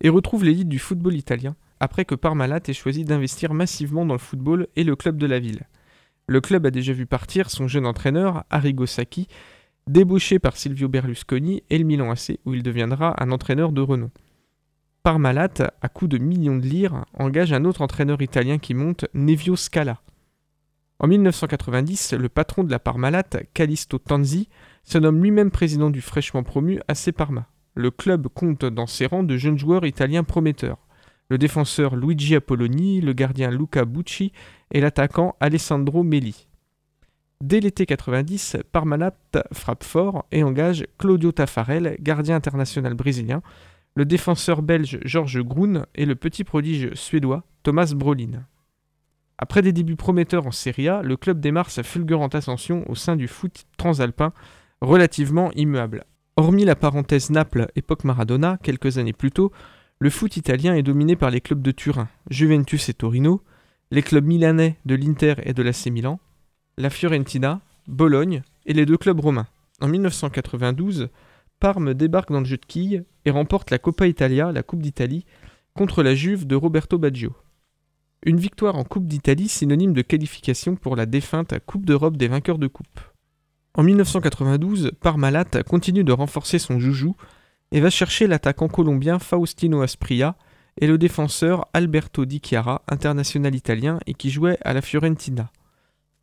et 0.00 0.08
retrouve 0.08 0.44
l'élite 0.44 0.68
du 0.68 0.78
football 0.78 1.14
italien, 1.14 1.56
après 1.80 2.04
que 2.04 2.14
Parmalat 2.14 2.60
ait 2.66 2.72
choisi 2.72 3.04
d'investir 3.04 3.54
massivement 3.54 4.06
dans 4.06 4.14
le 4.14 4.18
football 4.18 4.68
et 4.76 4.84
le 4.84 4.96
club 4.96 5.16
de 5.16 5.26
la 5.26 5.38
ville. 5.38 5.66
Le 6.26 6.40
club 6.40 6.66
a 6.66 6.70
déjà 6.70 6.92
vu 6.92 7.06
partir 7.06 7.50
son 7.50 7.68
jeune 7.68 7.86
entraîneur, 7.86 8.44
Arrigo 8.50 8.86
Sacchi, 8.86 9.28
débauché 9.86 10.38
par 10.38 10.56
Silvio 10.56 10.88
Berlusconi 10.88 11.62
et 11.70 11.78
le 11.78 11.84
Milan 11.84 12.10
AC, 12.10 12.38
où 12.44 12.54
il 12.54 12.62
deviendra 12.62 13.22
un 13.22 13.30
entraîneur 13.30 13.72
de 13.72 13.80
renom. 13.80 14.10
Parmalat, 15.02 15.72
à 15.80 15.88
coups 15.88 16.10
de 16.10 16.18
millions 16.18 16.56
de 16.58 16.66
lire, 16.66 17.06
engage 17.14 17.52
un 17.52 17.64
autre 17.64 17.80
entraîneur 17.80 18.20
italien 18.20 18.58
qui 18.58 18.74
monte, 18.74 19.06
Nevio 19.14 19.56
Scala. 19.56 20.02
En 20.98 21.06
1990, 21.06 22.14
le 22.14 22.28
patron 22.28 22.64
de 22.64 22.70
la 22.70 22.78
Parmalat, 22.78 23.22
Callisto 23.54 23.98
Tanzi, 23.98 24.48
se 24.82 24.98
nomme 24.98 25.22
lui-même 25.22 25.50
président 25.50 25.90
du 25.90 26.00
fraîchement 26.00 26.42
promu 26.42 26.80
AC 26.88 27.12
Parma. 27.12 27.46
le 27.74 27.92
club 27.92 28.26
compte 28.26 28.64
dans 28.64 28.88
ses 28.88 29.06
rangs 29.06 29.22
de 29.22 29.36
jeunes 29.36 29.58
joueurs 29.58 29.86
italiens 29.86 30.24
prometteurs. 30.24 30.87
Le 31.30 31.36
défenseur 31.36 31.94
Luigi 31.94 32.34
Apolloni, 32.34 33.00
le 33.00 33.12
gardien 33.12 33.50
Luca 33.50 33.84
Bucci 33.84 34.32
et 34.72 34.80
l'attaquant 34.80 35.36
Alessandro 35.40 36.02
Melli. 36.02 36.48
Dès 37.42 37.60
l'été 37.60 37.84
90, 37.86 38.56
Parmalat 38.72 39.14
frappe 39.52 39.84
fort 39.84 40.24
et 40.32 40.42
engage 40.42 40.86
Claudio 40.98 41.30
Taffarel, 41.30 41.96
gardien 42.00 42.36
international 42.36 42.94
brésilien, 42.94 43.42
le 43.94 44.04
défenseur 44.04 44.62
belge 44.62 44.98
Georges 45.04 45.42
Groen 45.42 45.84
et 45.94 46.06
le 46.06 46.14
petit 46.14 46.44
prodige 46.44 46.94
suédois 46.94 47.44
Thomas 47.62 47.92
Brolin. 47.94 48.46
Après 49.36 49.62
des 49.62 49.72
débuts 49.72 49.96
prometteurs 49.96 50.46
en 50.46 50.50
Serie 50.50 50.88
A, 50.88 51.02
le 51.02 51.16
club 51.16 51.40
démarre 51.40 51.70
sa 51.70 51.82
fulgurante 51.82 52.34
ascension 52.34 52.88
au 52.90 52.94
sein 52.94 53.16
du 53.16 53.28
foot 53.28 53.66
transalpin, 53.76 54.32
relativement 54.80 55.52
immuable. 55.52 56.04
Hormis 56.36 56.64
la 56.64 56.74
parenthèse 56.74 57.30
Naples 57.30 57.68
époque 57.76 58.04
Maradona, 58.04 58.58
quelques 58.62 58.98
années 58.98 59.12
plus 59.12 59.30
tôt, 59.30 59.52
le 60.00 60.10
foot 60.10 60.36
italien 60.36 60.74
est 60.74 60.82
dominé 60.82 61.16
par 61.16 61.30
les 61.30 61.40
clubs 61.40 61.62
de 61.62 61.72
Turin, 61.72 62.08
Juventus 62.30 62.88
et 62.88 62.94
Torino, 62.94 63.42
les 63.90 64.02
clubs 64.02 64.24
milanais 64.24 64.76
de 64.84 64.94
l'Inter 64.94 65.34
et 65.42 65.54
de 65.54 65.62
l'AC 65.62 65.86
Milan, 65.86 66.20
la 66.76 66.90
Fiorentina, 66.90 67.60
Bologne 67.88 68.42
et 68.66 68.74
les 68.74 68.86
deux 68.86 68.96
clubs 68.96 69.18
romains. 69.18 69.48
En 69.80 69.88
1992, 69.88 71.08
Parme 71.58 71.94
débarque 71.94 72.30
dans 72.30 72.40
le 72.40 72.46
jeu 72.46 72.56
de 72.56 72.66
quilles 72.66 73.04
et 73.24 73.30
remporte 73.30 73.72
la 73.72 73.78
Coppa 73.78 74.06
Italia, 74.06 74.52
la 74.52 74.62
Coupe 74.62 74.82
d'Italie, 74.82 75.24
contre 75.74 76.04
la 76.04 76.14
Juve 76.14 76.46
de 76.46 76.54
Roberto 76.54 76.98
Baggio. 76.98 77.34
Une 78.24 78.38
victoire 78.38 78.76
en 78.76 78.84
Coupe 78.84 79.06
d'Italie 79.06 79.48
synonyme 79.48 79.92
de 79.92 80.02
qualification 80.02 80.76
pour 80.76 80.94
la 80.94 81.06
défunte 81.06 81.54
Coupe 81.66 81.86
d'Europe 81.86 82.16
des 82.16 82.28
vainqueurs 82.28 82.58
de 82.58 82.68
coupe. 82.68 83.00
En 83.74 83.82
1992, 83.82 84.92
Parmalat 85.00 85.62
continue 85.66 86.04
de 86.04 86.12
renforcer 86.12 86.58
son 86.58 86.78
joujou 86.78 87.16
et 87.72 87.80
va 87.80 87.90
chercher 87.90 88.26
l'attaquant 88.26 88.68
colombien 88.68 89.18
Faustino 89.18 89.82
Aspria 89.82 90.36
et 90.80 90.86
le 90.86 90.98
défenseur 90.98 91.66
Alberto 91.74 92.24
Di 92.24 92.40
Chiara, 92.40 92.82
international 92.88 93.54
italien 93.54 93.98
et 94.06 94.14
qui 94.14 94.30
jouait 94.30 94.58
à 94.62 94.72
la 94.72 94.80
Fiorentina. 94.80 95.50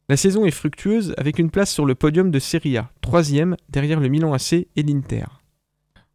La 0.08 0.18
saison 0.18 0.46
est 0.46 0.52
fructueuse 0.52 1.14
avec 1.18 1.40
une 1.40 1.50
place 1.50 1.72
sur 1.72 1.86
le 1.86 1.96
podium 1.96 2.32
de 2.32 2.40
Serie 2.40 2.78
A, 2.78 2.92
troisième 3.02 3.56
derrière 3.70 4.00
le 4.00 4.08
Milan 4.08 4.34
AC 4.34 4.54
et 4.54 4.84
l'Inter. 4.84 5.25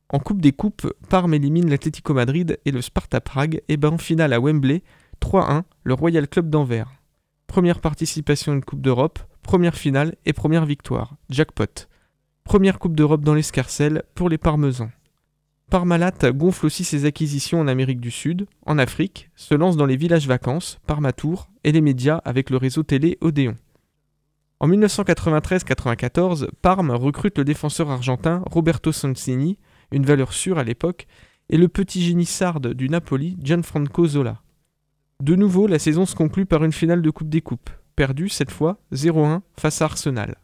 En 0.09 0.19
Coupe 0.19 0.41
des 0.41 0.53
Coupes, 0.53 0.93
Parme 1.09 1.35
élimine 1.35 1.71
l'Atlético 1.71 2.15
Madrid 2.15 2.59
et 2.65 2.71
le 2.71 2.83
Sparta 2.83 3.21
Prague 3.21 3.63
et 3.69 3.77
bat 3.77 3.91
en 3.91 3.99
finale 3.99 4.33
à 4.33 4.41
Wembley 4.41 4.83
3-1 5.21 5.63
le 5.85 5.95
Royal 5.95 6.27
Club 6.29 6.51
d'Anvers. 6.51 6.91
Première 7.47 7.81
participation 7.81 8.53
à 8.53 8.55
une 8.55 8.65
Coupe 8.65 8.81
d'Europe, 8.81 9.19
première 9.43 9.75
finale 9.75 10.15
et 10.25 10.33
première 10.33 10.67
victoire, 10.67 11.17
jackpot. 11.29 11.89
Première 12.45 12.79
Coupe 12.79 12.97
d'Europe 12.97 13.25
dans 13.25 13.35
l'escarcelle 13.35 14.05
pour 14.15 14.29
les 14.29 14.39
Parmesans. 14.39 14.91
Parmalat 15.71 16.33
gonfle 16.33 16.67
aussi 16.67 16.83
ses 16.83 17.05
acquisitions 17.05 17.61
en 17.61 17.69
Amérique 17.69 18.01
du 18.01 18.11
Sud, 18.11 18.47
en 18.67 18.77
Afrique, 18.77 19.31
se 19.37 19.55
lance 19.55 19.77
dans 19.77 19.87
les 19.87 19.97
villages 19.97 20.27
vacances, 20.27 20.81
Parmatour 20.85 21.49
et 21.63 21.71
les 21.71 21.81
médias 21.81 22.21
avec 22.25 22.51
le 22.51 22.57
réseau 22.57 22.83
télé 22.83 23.19
Odéon. 23.21 23.55
En 24.59 24.69
1993-94, 24.69 26.49
Parme 26.61 26.91
recrute 26.91 27.39
le 27.39 27.45
défenseur 27.45 27.89
argentin 27.89 28.43
Roberto 28.51 28.91
Sonsini, 28.91 29.59
une 29.93 30.05
valeur 30.05 30.33
sûre 30.33 30.59
à 30.59 30.65
l'époque, 30.65 31.07
et 31.49 31.57
le 31.57 31.69
petit 31.69 32.03
génie 32.03 32.27
sarde 32.27 32.75
du 32.75 32.89
Napoli, 32.89 33.39
Gianfranco 33.41 34.09
Zola. 34.09 34.43
De 35.23 35.37
nouveau, 35.37 35.69
la 35.69 35.79
saison 35.79 36.05
se 36.05 36.17
conclut 36.17 36.47
par 36.47 36.65
une 36.65 36.73
finale 36.73 37.01
de 37.01 37.11
Coupe 37.11 37.29
des 37.29 37.43
Coupes, 37.43 37.71
perdue 37.95 38.29
cette 38.29 38.51
fois 38.51 38.81
0-1 38.93 39.41
face 39.57 39.83
à 39.83 39.85
Arsenal. 39.85 40.35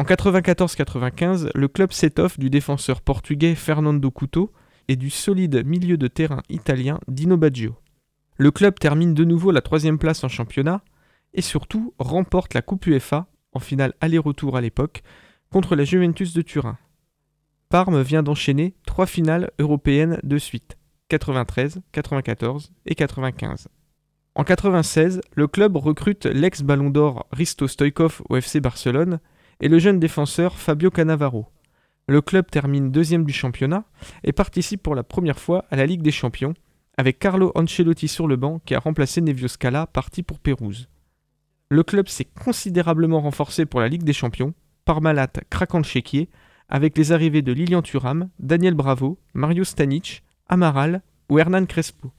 En 0.00 0.04
94-95, 0.04 1.50
le 1.54 1.68
club 1.68 1.92
s'étoffe 1.92 2.38
du 2.38 2.48
défenseur 2.48 3.02
portugais 3.02 3.54
Fernando 3.54 4.10
Couto 4.10 4.50
et 4.88 4.96
du 4.96 5.10
solide 5.10 5.62
milieu 5.66 5.98
de 5.98 6.08
terrain 6.08 6.40
italien 6.48 7.00
Dino 7.06 7.36
Baggio. 7.36 7.76
Le 8.38 8.50
club 8.50 8.78
termine 8.78 9.12
de 9.12 9.24
nouveau 9.24 9.50
la 9.50 9.60
troisième 9.60 9.98
place 9.98 10.24
en 10.24 10.28
championnat, 10.28 10.80
et 11.34 11.42
surtout 11.42 11.92
remporte 11.98 12.54
la 12.54 12.62
Coupe 12.62 12.86
UEFA, 12.86 13.26
en 13.52 13.58
finale 13.58 13.92
aller-retour 14.00 14.56
à 14.56 14.62
l'époque, 14.62 15.02
contre 15.52 15.76
la 15.76 15.84
Juventus 15.84 16.32
de 16.32 16.40
Turin. 16.40 16.78
Parme 17.68 18.00
vient 18.00 18.22
d'enchaîner 18.22 18.72
trois 18.86 19.04
finales 19.04 19.50
européennes 19.58 20.18
de 20.22 20.38
suite, 20.38 20.78
93, 21.10 21.82
94 21.92 22.72
et 22.86 22.94
95. 22.94 23.68
En 24.34 24.44
96, 24.44 25.20
le 25.34 25.46
club 25.46 25.76
recrute 25.76 26.24
l'ex-ballon 26.24 26.88
d'or 26.88 27.26
Risto 27.32 27.68
Stoikov 27.68 28.22
au 28.30 28.36
FC 28.36 28.60
Barcelone 28.60 29.20
et 29.60 29.68
le 29.68 29.78
jeune 29.78 30.00
défenseur 30.00 30.56
Fabio 30.56 30.90
Cannavaro. 30.90 31.46
Le 32.08 32.20
club 32.20 32.50
termine 32.50 32.90
deuxième 32.90 33.24
du 33.24 33.32
championnat 33.32 33.84
et 34.24 34.32
participe 34.32 34.82
pour 34.82 34.94
la 34.94 35.04
première 35.04 35.38
fois 35.38 35.64
à 35.70 35.76
la 35.76 35.86
Ligue 35.86 36.02
des 36.02 36.10
Champions, 36.10 36.54
avec 36.96 37.18
Carlo 37.18 37.52
Ancelotti 37.54 38.08
sur 38.08 38.26
le 38.26 38.36
banc 38.36 38.60
qui 38.64 38.74
a 38.74 38.78
remplacé 38.78 39.20
Nevio 39.20 39.48
Scala 39.48 39.86
parti 39.86 40.22
pour 40.22 40.38
Pérouse. 40.38 40.88
Le 41.68 41.82
club 41.82 42.08
s'est 42.08 42.24
considérablement 42.24 43.20
renforcé 43.20 43.64
pour 43.64 43.80
la 43.80 43.88
Ligue 43.88 44.02
des 44.02 44.12
Champions, 44.12 44.54
Parmalat 44.84 45.28
craquant 45.50 45.78
le 45.78 46.26
avec 46.68 46.96
les 46.96 47.12
arrivées 47.12 47.42
de 47.42 47.52
Lilian 47.52 47.82
Thuram, 47.82 48.28
Daniel 48.38 48.74
Bravo, 48.74 49.18
Mario 49.34 49.64
Stanic, 49.64 50.24
Amaral 50.48 51.02
ou 51.28 51.38
Hernan 51.38 51.66
Crespo. 51.66 52.12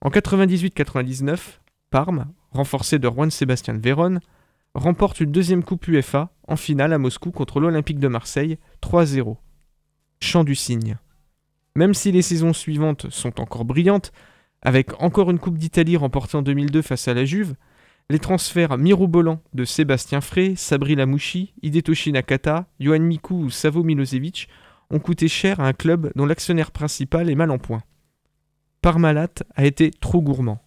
En 0.00 0.10
98-99, 0.10 1.60
Parme, 1.90 2.32
renforcé 2.50 2.98
de 2.98 3.08
Juan 3.08 3.30
Sébastien 3.30 3.78
Véron, 3.78 4.18
remporte 4.74 5.20
une 5.20 5.32
deuxième 5.32 5.64
Coupe 5.64 5.86
UEFA 5.88 6.30
en 6.48 6.56
finale 6.56 6.92
à 6.92 6.98
Moscou 6.98 7.30
contre 7.30 7.60
l'Olympique 7.60 7.98
de 7.98 8.08
Marseille 8.08 8.58
3-0. 8.82 9.36
Chant 10.20 10.44
du 10.44 10.54
cygne. 10.54 10.96
Même 11.74 11.94
si 11.94 12.12
les 12.12 12.22
saisons 12.22 12.52
suivantes 12.52 13.10
sont 13.10 13.40
encore 13.40 13.64
brillantes, 13.64 14.12
avec 14.62 15.00
encore 15.02 15.30
une 15.30 15.38
Coupe 15.38 15.58
d'Italie 15.58 15.96
remportée 15.96 16.36
en 16.36 16.42
2002 16.42 16.82
face 16.82 17.08
à 17.08 17.14
la 17.14 17.24
Juve, 17.24 17.54
les 18.10 18.18
transferts 18.18 18.78
mirobolants 18.78 19.40
de 19.54 19.64
Sébastien 19.64 20.20
Frey, 20.20 20.54
Sabri 20.56 20.94
Lamouchi, 20.94 21.54
Hidetoshi 21.62 22.12
Nakata, 22.12 22.66
Johan 22.78 23.00
Miku 23.00 23.34
ou 23.34 23.50
Savo 23.50 23.82
Milosevic 23.82 24.48
ont 24.90 24.98
coûté 24.98 25.28
cher 25.28 25.60
à 25.60 25.66
un 25.66 25.72
club 25.72 26.12
dont 26.14 26.26
l'actionnaire 26.26 26.70
principal 26.70 27.30
est 27.30 27.34
mal 27.34 27.50
en 27.50 27.58
point. 27.58 27.82
Parmalat 28.82 29.28
a 29.54 29.64
été 29.64 29.90
trop 29.90 30.20
gourmand. 30.20 30.60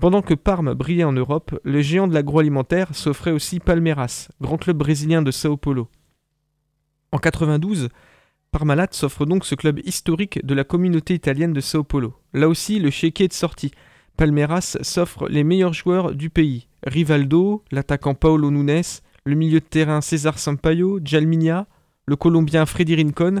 Pendant 0.00 0.22
que 0.22 0.34
Parme 0.34 0.74
brillait 0.74 1.04
en 1.04 1.12
Europe, 1.12 1.58
le 1.64 1.80
géant 1.80 2.08
de 2.08 2.14
l'agroalimentaire 2.14 2.94
s'offrait 2.94 3.30
aussi 3.30 3.60
Palmeiras, 3.60 4.28
grand 4.40 4.58
club 4.58 4.78
brésilien 4.78 5.22
de 5.22 5.30
Sao 5.30 5.56
Paulo. 5.56 5.88
En 7.12 7.18
92, 7.18 7.88
Parmalat 8.50 8.88
s'offre 8.90 9.26
donc 9.26 9.44
ce 9.44 9.54
club 9.54 9.80
historique 9.84 10.44
de 10.44 10.54
la 10.54 10.64
communauté 10.64 11.14
italienne 11.14 11.52
de 11.52 11.60
Sao 11.60 11.84
Paulo. 11.84 12.14
Là 12.32 12.48
aussi, 12.48 12.78
le 12.78 12.90
chéquier 12.90 13.28
de 13.28 13.32
sortie. 13.32 13.72
Palmeiras 14.16 14.76
s'offre 14.82 15.28
les 15.28 15.42
meilleurs 15.42 15.72
joueurs 15.72 16.14
du 16.14 16.28
pays, 16.28 16.68
Rivaldo, 16.84 17.64
l'attaquant 17.70 18.14
Paulo 18.14 18.50
Nunes, 18.50 18.82
le 19.24 19.34
milieu 19.34 19.60
de 19.60 19.64
terrain 19.64 20.00
César 20.00 20.38
Sampaio, 20.38 21.00
Jalminia, 21.02 21.66
le 22.06 22.16
Colombien 22.16 22.66
Freddy 22.66 22.96
Rincon 22.96 23.40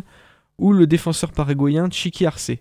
ou 0.58 0.72
le 0.72 0.86
défenseur 0.86 1.32
paraguayen 1.32 1.90
Chiqui 1.90 2.24
Arce. 2.24 2.52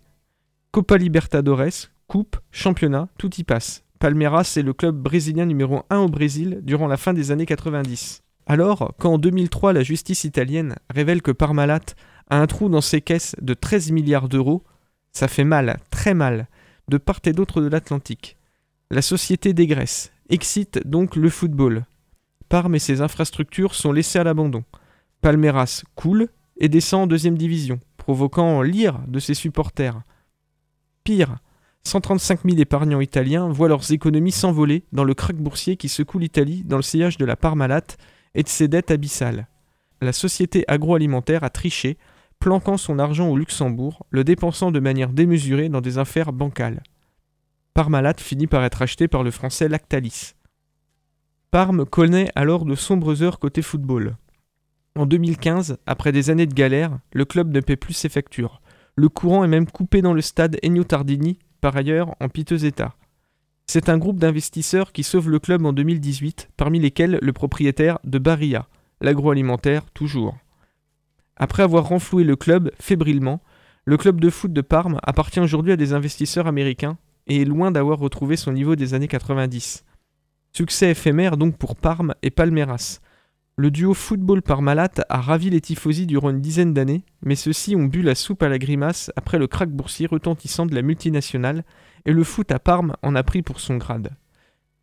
Copa 0.71 0.98
Libertadores, 0.98 1.89
Coupe, 2.12 2.36
Championnat, 2.51 3.08
tout 3.18 3.34
y 3.38 3.46
passe. 3.46 3.86
Palmeiras 3.98 4.56
est 4.58 4.63
le 4.63 4.74
club 4.74 4.98
brésilien 4.98 5.46
numéro 5.46 5.84
1 5.89 6.00
au 6.00 6.10
Brésil 6.10 6.60
durant 6.62 6.88
la 6.88 6.98
fin 6.98 7.13
des 7.13 7.32
années 7.32 7.46
90. 7.46 8.22
Alors, 8.48 8.94
quand 9.00 9.13
en 9.13 9.18
2003 9.18 9.72
la 9.72 9.82
justice 9.82 10.25
italienne 10.25 10.75
révèle 10.89 11.22
que 11.22 11.32
Parmalat 11.32 11.80
a 12.30 12.38
un 12.38 12.48
trou 12.48 12.68
dans 12.68 12.82
ses 12.82 13.00
caisses 13.00 13.34
de 13.41 13.53
13 13.53 13.94
milliards 13.94 14.27
d'euros, 14.27 14.65
ça 15.13 15.30
fait 15.30 15.46
mal, 15.46 15.80
très 15.89 16.13
mal, 16.13 16.50
de 16.89 16.98
part 16.98 17.22
et 17.24 17.32
d'autre 17.32 17.62
de 17.62 17.70
l'Atlantique. 17.70 18.36
La 18.89 19.01
société 19.01 19.53
dégraisse, 19.53 20.12
excite 20.30 20.86
donc 20.86 21.15
le 21.15 21.30
football. 21.30 21.86
Parme 22.50 22.75
et 22.75 22.80
ses 22.80 23.00
infrastructures 23.00 23.74
sont 23.74 23.94
laissées 23.94 24.20
à 24.20 24.25
l'abandon. 24.25 24.65
Palmeiras 25.22 25.84
coule 25.96 26.27
et 26.58 26.68
descend 26.68 27.03
en 27.03 27.08
deuxième 27.08 27.38
division, 27.38 27.80
provoquant 27.96 28.63
l'ire 28.63 29.00
de 29.08 29.20
ses 29.20 29.34
supporters. 29.34 30.01
Pire, 31.06 31.38
135 31.83 32.41
000 32.45 32.57
épargnants 32.59 33.01
italiens 33.01 33.50
voient 33.50 33.67
leurs 33.67 33.91
économies 33.91 34.31
s'envoler 34.31 34.85
dans 34.91 35.03
le 35.03 35.13
krach 35.13 35.35
boursier 35.35 35.77
qui 35.77 35.89
secoue 35.89 36.19
l'Italie 36.19 36.63
dans 36.63 36.77
le 36.77 36.83
sillage 36.83 37.17
de 37.17 37.25
la 37.25 37.35
Parmalat 37.35 37.97
et 38.35 38.43
de 38.43 38.47
ses 38.47 38.67
dettes 38.67 38.91
abyssales. 38.91 39.47
La 40.01 40.13
société 40.13 40.63
agroalimentaire 40.67 41.43
a 41.43 41.50
triché, 41.50 41.97
planquant 42.39 42.77
son 42.77 42.97
argent 42.97 43.29
au 43.29 43.38
Luxembourg, 43.38 44.05
le 44.09 44.23
dépensant 44.23 44.71
de 44.71 44.79
manière 44.79 45.11
démesurée 45.11 45.69
dans 45.69 45.81
des 45.81 45.97
affaires 45.97 46.33
bancales. 46.33 46.81
Parmalat 47.73 48.15
finit 48.17 48.47
par 48.47 48.63
être 48.63 48.81
acheté 48.81 49.07
par 49.07 49.23
le 49.23 49.31
français 49.31 49.69
Lactalis. 49.69 50.33
Parme 51.51 51.85
connaît 51.85 52.29
alors 52.35 52.65
de 52.65 52.75
sombres 52.75 53.23
heures 53.23 53.39
côté 53.39 53.61
football. 53.61 54.17
En 54.95 55.05
2015, 55.05 55.77
après 55.85 56.11
des 56.11 56.29
années 56.29 56.45
de 56.45 56.53
galère, 56.53 57.00
le 57.13 57.25
club 57.25 57.51
ne 57.51 57.59
paie 57.61 57.75
plus 57.75 57.93
ses 57.93 58.09
factures. 58.09 58.61
Le 58.95 59.07
courant 59.09 59.43
est 59.43 59.50
même 59.50 59.69
coupé 59.69 60.01
dans 60.01 60.13
le 60.13 60.21
stade 60.21 60.57
Ennio 60.63 60.83
Tardini, 60.83 61.39
par 61.62 61.77
ailleurs 61.77 62.15
en 62.20 62.27
piteux 62.27 62.65
état. 62.65 62.96
C'est 63.68 63.88
un 63.88 63.98
groupe 63.98 64.20
d'investisseurs 64.20 64.91
qui 64.91 65.03
sauve 65.03 65.30
le 65.30 65.39
club 65.39 65.65
en 65.65 65.72
2018, 65.72 66.50
parmi 66.58 66.80
lesquels 66.80 67.20
le 67.22 67.32
propriétaire 67.34 68.00
de 68.03 68.20
Barilla, 68.20 68.68
l'agroalimentaire 69.00 69.89
toujours. 69.91 70.38
Après 71.38 71.63
avoir 71.63 71.88
renfloué 71.88 72.24
le 72.24 72.36
club 72.36 72.72
fébrilement, 72.80 73.41
Le 73.86 73.98
club 73.98 74.22
de 74.22 74.30
foot 74.30 74.53
de 74.53 74.62
Parme 74.62 75.00
appartient 75.01 75.39
aujourd'hui 75.39 75.72
à 75.72 75.75
des 75.75 75.94
investisseurs 75.94 76.46
américains 76.46 76.98
et 77.25 77.41
est 77.41 77.46
loin 77.46 77.72
d'avoir 77.72 77.98
retrouvé 77.98 78.36
son 78.36 78.51
niveau 78.51 78.75
des 78.75 78.94
années 78.94 79.08
90. 79.08 79.86
Succès 80.53 80.91
éphémère 80.91 81.36
donc 81.36 81.58
pour 81.58 81.75
Parme 81.75 82.13
et 82.22 82.30
Palmeiras. 82.30 83.00
Le 83.58 83.70
duo 83.70 83.93
football 83.93 84.41
Parmalat 84.41 84.91
a 85.10 85.22
ravi 85.22 85.50
les 85.50 85.62
tifosi 85.62 86.05
durant 86.05 86.29
une 86.29 86.41
dizaine 86.41 86.74
d'années, 86.74 87.03
mais 87.22 87.36
ceux-ci 87.36 87.75
ont 87.75 87.86
bu 87.86 88.01
la 88.01 88.15
soupe 88.15 88.43
à 88.43 88.50
la 88.50 88.58
grimace 88.58 89.12
après 89.15 89.38
le 89.38 89.48
krach 89.48 89.70
boursier 89.70 90.08
retentissant 90.08 90.65
de 90.65 90.74
la 90.74 90.81
multinationale, 90.81 91.63
et 92.05 92.13
le 92.13 92.24
foot 92.24 92.51
à 92.51 92.60
Parme 92.60 92.96
en 93.01 93.15
a 93.15 93.24
pris 93.24 93.41
pour 93.41 93.60
son 93.60 93.77
grade. 93.77 94.12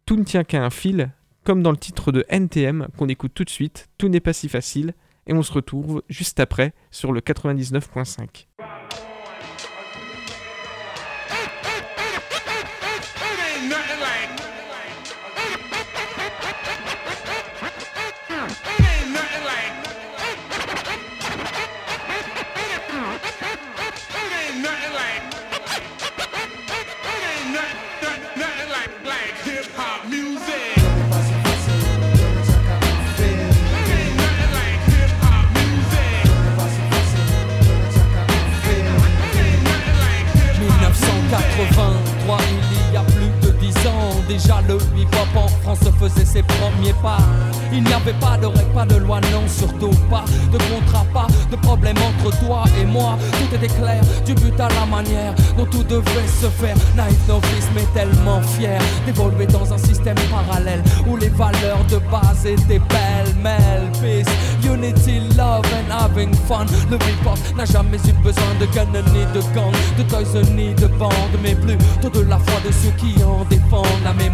Tout 0.05 0.17
ne 0.17 0.25
tient 0.25 0.45
qu'à 0.45 0.65
un 0.65 0.71
fil, 0.71 1.11
comme 1.45 1.63
dans 1.63 1.71
le 1.71 1.77
titre 1.79 2.13
de 2.13 2.25
NTM 2.29 2.89
qu'on 2.97 3.09
écoute 3.09 3.33
tout 3.35 3.45
de 3.45 3.51
suite, 3.51 3.89
tout 3.97 4.09
n'est 4.09 4.21
pas 4.21 4.35
si 4.35 4.49
facile, 4.49 4.95
et 5.27 5.33
on 5.33 5.43
se 5.43 5.53
retrouve 5.53 6.03
juste 6.09 6.41
après 6.41 6.75
sur 6.91 7.13
le 7.13 7.21
99.5. 7.21 8.48
Déjà 44.39 44.61
le 44.69 44.77
hip-hop 44.97 45.29
en 45.35 45.49
France 45.49 45.81
faisait 45.99 46.25
ses 46.25 46.45
premiers 46.45 46.95
pas. 47.03 47.19
Il 47.73 47.83
n'y 47.83 47.93
avait 47.93 48.13
pas 48.15 48.39
de 48.39 48.47
règles, 48.47 48.73
pas 48.73 48.87
de 48.87 48.95
loi, 48.95 49.21
non, 49.33 49.43
surtout 49.49 49.91
pas 50.09 50.25
de 50.53 50.59
contrat, 50.59 51.05
pas 51.13 51.27
de 51.51 51.57
problème 51.57 51.97
entre 51.99 52.31
toi 52.39 52.63
et 52.81 52.85
moi. 52.85 53.19
Tout 53.33 53.57
était 53.57 53.75
clair, 53.75 54.01
du 54.25 54.35
but 54.35 54.59
à 54.61 54.69
la 54.69 54.87
manière 54.87 55.35
dont 55.57 55.67
tout 55.67 55.83
devait 55.83 56.29
se 56.41 56.47
faire. 56.47 56.77
Naïf 56.95 57.19
novice, 57.27 57.69
mais 57.75 57.85
tellement 57.95 58.41
fier 58.43 58.81
d'évoluer 59.07 59.47
dans 59.47 59.73
un 59.73 59.79
système 59.79 60.17
parallèle 60.31 60.85
où 61.09 61.17
les 61.17 61.31
valeurs 61.31 61.85
de 61.91 61.99
base 62.09 62.47
étaient 62.47 62.79
belles. 62.79 63.35
Mel, 63.43 63.91
peace, 64.01 64.33
unity, 64.65 65.21
love 65.37 65.67
and 65.75 65.93
having 65.93 66.33
fun. 66.47 66.67
Le 66.91 66.97
hip-hop 66.97 67.39
n'a 67.57 67.65
jamais 67.65 67.99
eu 68.07 68.13
besoin 68.23 68.55
de 68.61 68.67
gun 68.67 68.87
ni 69.13 69.27
de 69.35 69.41
gang, 69.53 69.75
de 69.99 70.03
toys 70.05 70.43
ni 70.55 70.75
de 70.75 70.87
bande, 70.87 71.13
mais 71.43 71.57
plus 71.57 71.77
tout 72.01 72.09
de 72.09 72.21
la 72.21 72.39
foi 72.39 72.61
de 72.65 72.73
ceux 72.73 72.93
qui 72.97 73.23
en 73.25 73.45
défendent 73.45 73.89
mémoire 74.15 74.28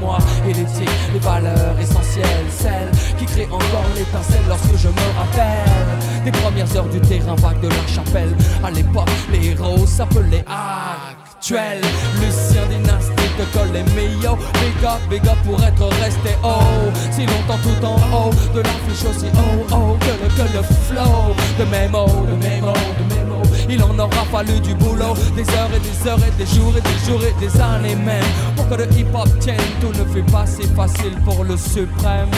et 0.49 0.53
l'éthique, 0.53 0.91
les 1.13 1.19
valeurs 1.21 1.79
essentielles, 1.81 2.47
celles 2.51 2.91
qui 3.19 3.27
créent 3.27 3.49
encore 3.51 3.87
l'étincelle 3.97 4.43
lorsque 4.49 4.77
je 4.77 4.89
me 4.89 5.07
rappelle 5.17 6.25
des 6.25 6.33
premières 6.33 6.77
heures 6.77 6.89
du 6.89 7.01
terrain 7.01 7.35
vague 7.37 7.61
de 7.61 7.69
la 7.69 7.87
chapelle. 7.87 8.35
À 8.63 8.71
l'époque, 8.71 9.09
les 9.31 9.49
héros 9.49 9.87
s'appelaient 9.87 10.45
actuels. 10.47 11.81
Lucien 12.21 12.67
dynastique 12.69 13.37
de 13.39 13.45
col 13.57 13.69
et 13.77 13.85
Mio, 13.95 14.37
big 14.37 14.85
up, 14.85 15.01
big 15.09 15.27
up 15.29 15.39
pour 15.45 15.63
être 15.63 15.87
resté 16.03 16.31
haut. 16.43 16.91
Si 17.11 17.27
longtemps 17.27 17.61
tout 17.63 17.87
en 17.87 17.97
haut 18.17 18.31
de 18.55 18.61
l'affiche 18.61 19.05
aussi 19.09 19.27
oh 19.35 19.67
oh 19.73 19.97
que 20.01 20.07
le, 20.07 20.29
que 20.29 20.57
le 20.57 20.63
flow 20.63 21.35
de 21.59 21.65
mots, 21.65 22.27
de 22.27 22.61
mots, 22.61 22.73
de 22.99 23.15
mots. 23.15 23.24
Il 23.68 23.83
en 23.83 23.99
aura 23.99 24.25
fallu 24.30 24.61
du 24.61 24.75
boulot, 24.75 25.14
des 25.35 25.49
heures 25.54 25.71
et 25.75 25.80
des 25.80 26.09
heures 26.09 26.18
et 26.18 26.30
des 26.37 26.47
jours 26.47 26.75
et 26.76 26.80
des 26.80 26.99
jours 27.06 27.23
et 27.25 27.35
des 27.40 27.61
années 27.61 27.97
même. 27.97 28.25
Pour 28.56 28.68
que 28.68 28.75
le 28.75 28.92
hip-hop 28.92 29.28
tienne, 29.40 29.56
tout 29.80 29.92
ne 29.99 30.04
fait 30.12 30.30
pas 30.30 30.47
si 30.47 30.62
facile 30.68 31.16
pour 31.25 31.44
le 31.44 31.56
suprême. 31.56 32.30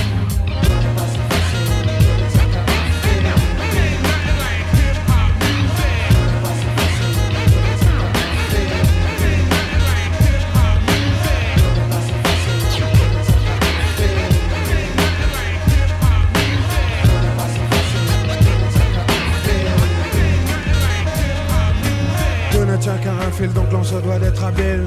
Se 23.87 23.95
doit 23.97 24.19
d'être 24.19 24.45
habile. 24.45 24.87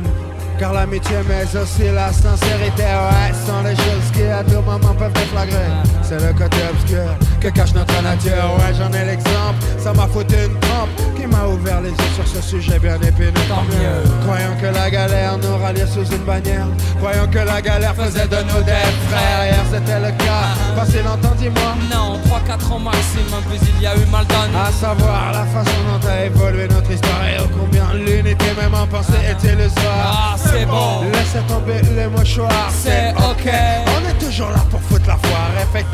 Car 0.59 0.73
l'amitié 0.73 1.17
mais 1.27 1.45
aussi 1.57 1.85
la 1.93 2.11
sincérité 2.11 2.83
Ouais, 2.83 3.31
sont 3.45 3.63
les 3.63 3.75
choses 3.75 4.11
qui 4.13 4.23
à 4.23 4.43
tout 4.43 4.61
moment 4.61 4.93
peuvent 4.93 5.13
déflagrer 5.13 5.69
C'est 6.09 6.25
le 6.25 6.33
côté 6.33 6.57
obscur 6.67 7.05
que 7.39 7.49
cache 7.49 7.71
notre 7.75 8.01
nature. 8.01 8.57
Ouais, 8.57 8.73
j'en 8.75 8.91
ai 8.93 9.05
l'exemple, 9.05 9.61
ça 9.77 9.93
m'a 9.93 10.07
foutu 10.07 10.33
une 10.33 10.59
trempe 10.59 10.89
Qui 11.15 11.27
m'a 11.27 11.45
ouvert 11.45 11.81
les 11.81 11.91
yeux 11.91 12.13
sur 12.15 12.27
ce 12.27 12.41
sujet 12.41 12.79
bien 12.79 12.95
épineux 12.95 13.31
Tant 13.47 13.61
mieux. 13.61 14.09
Croyant 14.23 14.55
que 14.59 14.73
la 14.73 14.89
galère 14.89 15.37
nous 15.37 15.55
ralliait 15.57 15.85
sous 15.85 16.05
une 16.05 16.23
bannière. 16.23 16.65
Croyant 16.97 17.27
que 17.27 17.37
la 17.37 17.61
galère 17.61 17.93
faisait 17.93 18.27
de 18.27 18.37
nous 18.37 18.63
des 18.63 18.89
frères. 19.07 19.45
Hier 19.45 19.63
c'était 19.71 19.99
le 19.99 20.11
cas, 20.17 20.49
passé 20.75 21.03
longtemps 21.03 21.35
dis-moi. 21.37 21.75
Non, 21.91 22.19
3-4 22.25 22.73
ans 22.73 22.79
maximum, 22.79 23.43
puis 23.47 23.59
il 23.77 23.83
y 23.83 23.85
a 23.85 23.95
eu 23.95 24.05
mal 24.11 24.25
donné. 24.25 24.57
À 24.67 24.71
savoir 24.71 25.31
la 25.31 25.45
façon 25.45 25.77
dont 25.85 26.07
a 26.09 26.25
évolué 26.25 26.67
notre 26.69 26.89
histoire 26.89 27.21
Et 27.27 27.37
combien 27.55 27.93
l'unité 27.93 28.45
même 28.59 28.73
en 28.73 28.87
pensée 28.87 29.13
était 29.29 29.55
le 29.55 29.69
soir 29.69 29.93
ah, 30.01 30.35
c'est 30.37 30.65
bon. 30.65 31.03
Laissez 31.13 31.45
tomber 31.47 31.81
les 31.95 32.07
mouchoirs, 32.07 32.71
c'est 32.71 33.11
ok. 33.11 33.53
On 33.95 34.09
est 34.09 34.25
toujours 34.25 34.49
là 34.49 34.65
pour 34.71 34.81
foutre 34.81 35.07
la 35.07 35.17
foire, 35.17 35.49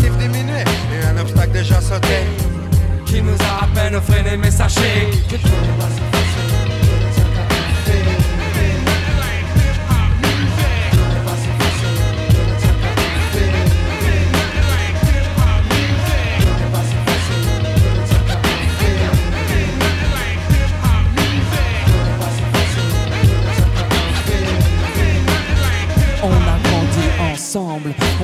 effectif 0.05 0.17
diminué 0.17 0.59
et 0.59 1.05
un 1.05 1.17
obstacle 1.21 1.51
déjà 1.51 1.81
sauté. 1.81 2.25
Qui 3.05 3.21
nous 3.21 3.35
a 3.35 3.63
à 3.63 3.67
peine 3.67 3.99
freiné, 4.01 4.37
mais 4.37 4.51
sachez 4.51 5.09
que 5.29 5.35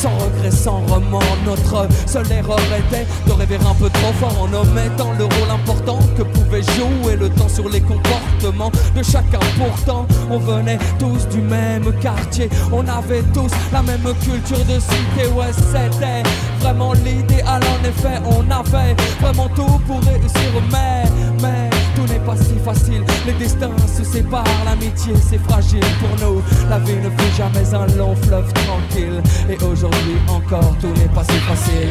sans 0.00 0.16
regret, 0.16 0.50
sans 0.50 0.80
remords. 0.86 1.36
Notre 1.44 1.86
seule 2.06 2.32
erreur 2.32 2.58
était 2.78 3.06
de 3.26 3.32
rêver 3.32 3.58
un 3.68 3.74
peu 3.74 3.90
trop 3.90 4.12
fort 4.14 4.34
en 4.40 4.52
omettant 4.52 5.12
le 5.18 5.24
rôle 5.24 5.50
important 5.52 5.98
que 6.16 6.22
pouvait 6.22 6.62
jouer 6.62 7.16
le 7.16 7.28
temps 7.28 7.48
sur 7.48 7.68
les 7.68 7.80
comportements 7.80 8.72
de 8.96 9.02
chacun. 9.02 9.40
Pourtant, 9.58 10.06
on 10.30 10.38
venait 10.38 10.78
tous 10.98 11.28
du 11.28 11.42
même 11.42 11.92
quartier, 12.00 12.48
on 12.72 12.86
avait 12.88 13.22
tous 13.34 13.52
la 13.72 13.82
même 13.82 14.06
culture 14.22 14.64
de 14.64 14.80
cité. 14.80 15.28
Ouais, 15.34 15.52
c'était 15.52 16.22
vraiment 16.60 16.94
l'idéal. 16.94 17.60
En 17.62 17.84
effet, 17.84 18.20
on 18.24 18.50
avait 18.50 18.96
vraiment 19.20 19.48
tout 19.48 19.78
pour 19.86 20.00
réussir, 20.00 20.50
mais, 20.72 21.04
mais 21.42 21.79
tout 22.00 22.12
n'est 22.12 22.20
pas 22.20 22.36
si 22.36 22.54
facile. 22.64 23.04
Les 23.26 23.32
destins 23.32 23.70
se 23.86 24.04
séparent, 24.04 24.44
l'amitié 24.64 25.14
c'est 25.20 25.38
fragile 25.38 25.84
pour 26.00 26.28
nous. 26.28 26.42
La 26.68 26.78
vie 26.78 26.96
ne 26.96 27.10
fut 27.10 27.36
jamais 27.36 27.74
un 27.74 27.86
long 27.96 28.14
fleuve 28.16 28.52
tranquille. 28.52 29.22
Et 29.48 29.62
aujourd'hui 29.64 30.16
encore, 30.28 30.76
tout 30.80 30.92
n'est 31.00 31.14
pas 31.14 31.24
si 31.24 31.38
facile. 31.40 31.90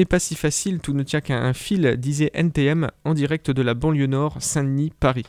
N'est 0.00 0.06
pas 0.06 0.18
si 0.18 0.34
facile, 0.34 0.80
tout 0.80 0.94
ne 0.94 1.02
tient 1.02 1.20
qu'à 1.20 1.38
un 1.38 1.52
fil, 1.52 1.96
disait 1.98 2.30
NTM 2.32 2.90
en 3.04 3.12
direct 3.12 3.50
de 3.50 3.60
la 3.60 3.74
banlieue 3.74 4.06
nord, 4.06 4.40
Saint-Denis, 4.40 4.92
Paris. 4.98 5.26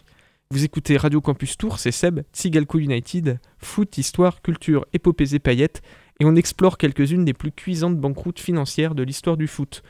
Vous 0.49 0.63
écoutez 0.63 0.95
Radio 0.95 1.19
Campus 1.19 1.57
Tour, 1.57 1.77
c'est 1.77 1.91
Seb, 1.91 2.21
Tsigalco 2.33 2.79
United, 2.79 3.41
foot, 3.57 3.97
histoire, 3.97 4.41
culture, 4.41 4.85
épopées 4.93 5.35
et 5.35 5.39
paillettes, 5.39 5.81
et 6.21 6.25
on 6.25 6.37
explore 6.37 6.77
quelques-unes 6.77 7.25
des 7.25 7.33
plus 7.33 7.51
cuisantes 7.51 7.97
banqueroutes 7.97 8.39
financières 8.39 8.95
de 8.95 9.03
l'histoire 9.03 9.35
du 9.35 9.47
foot. 9.47 9.83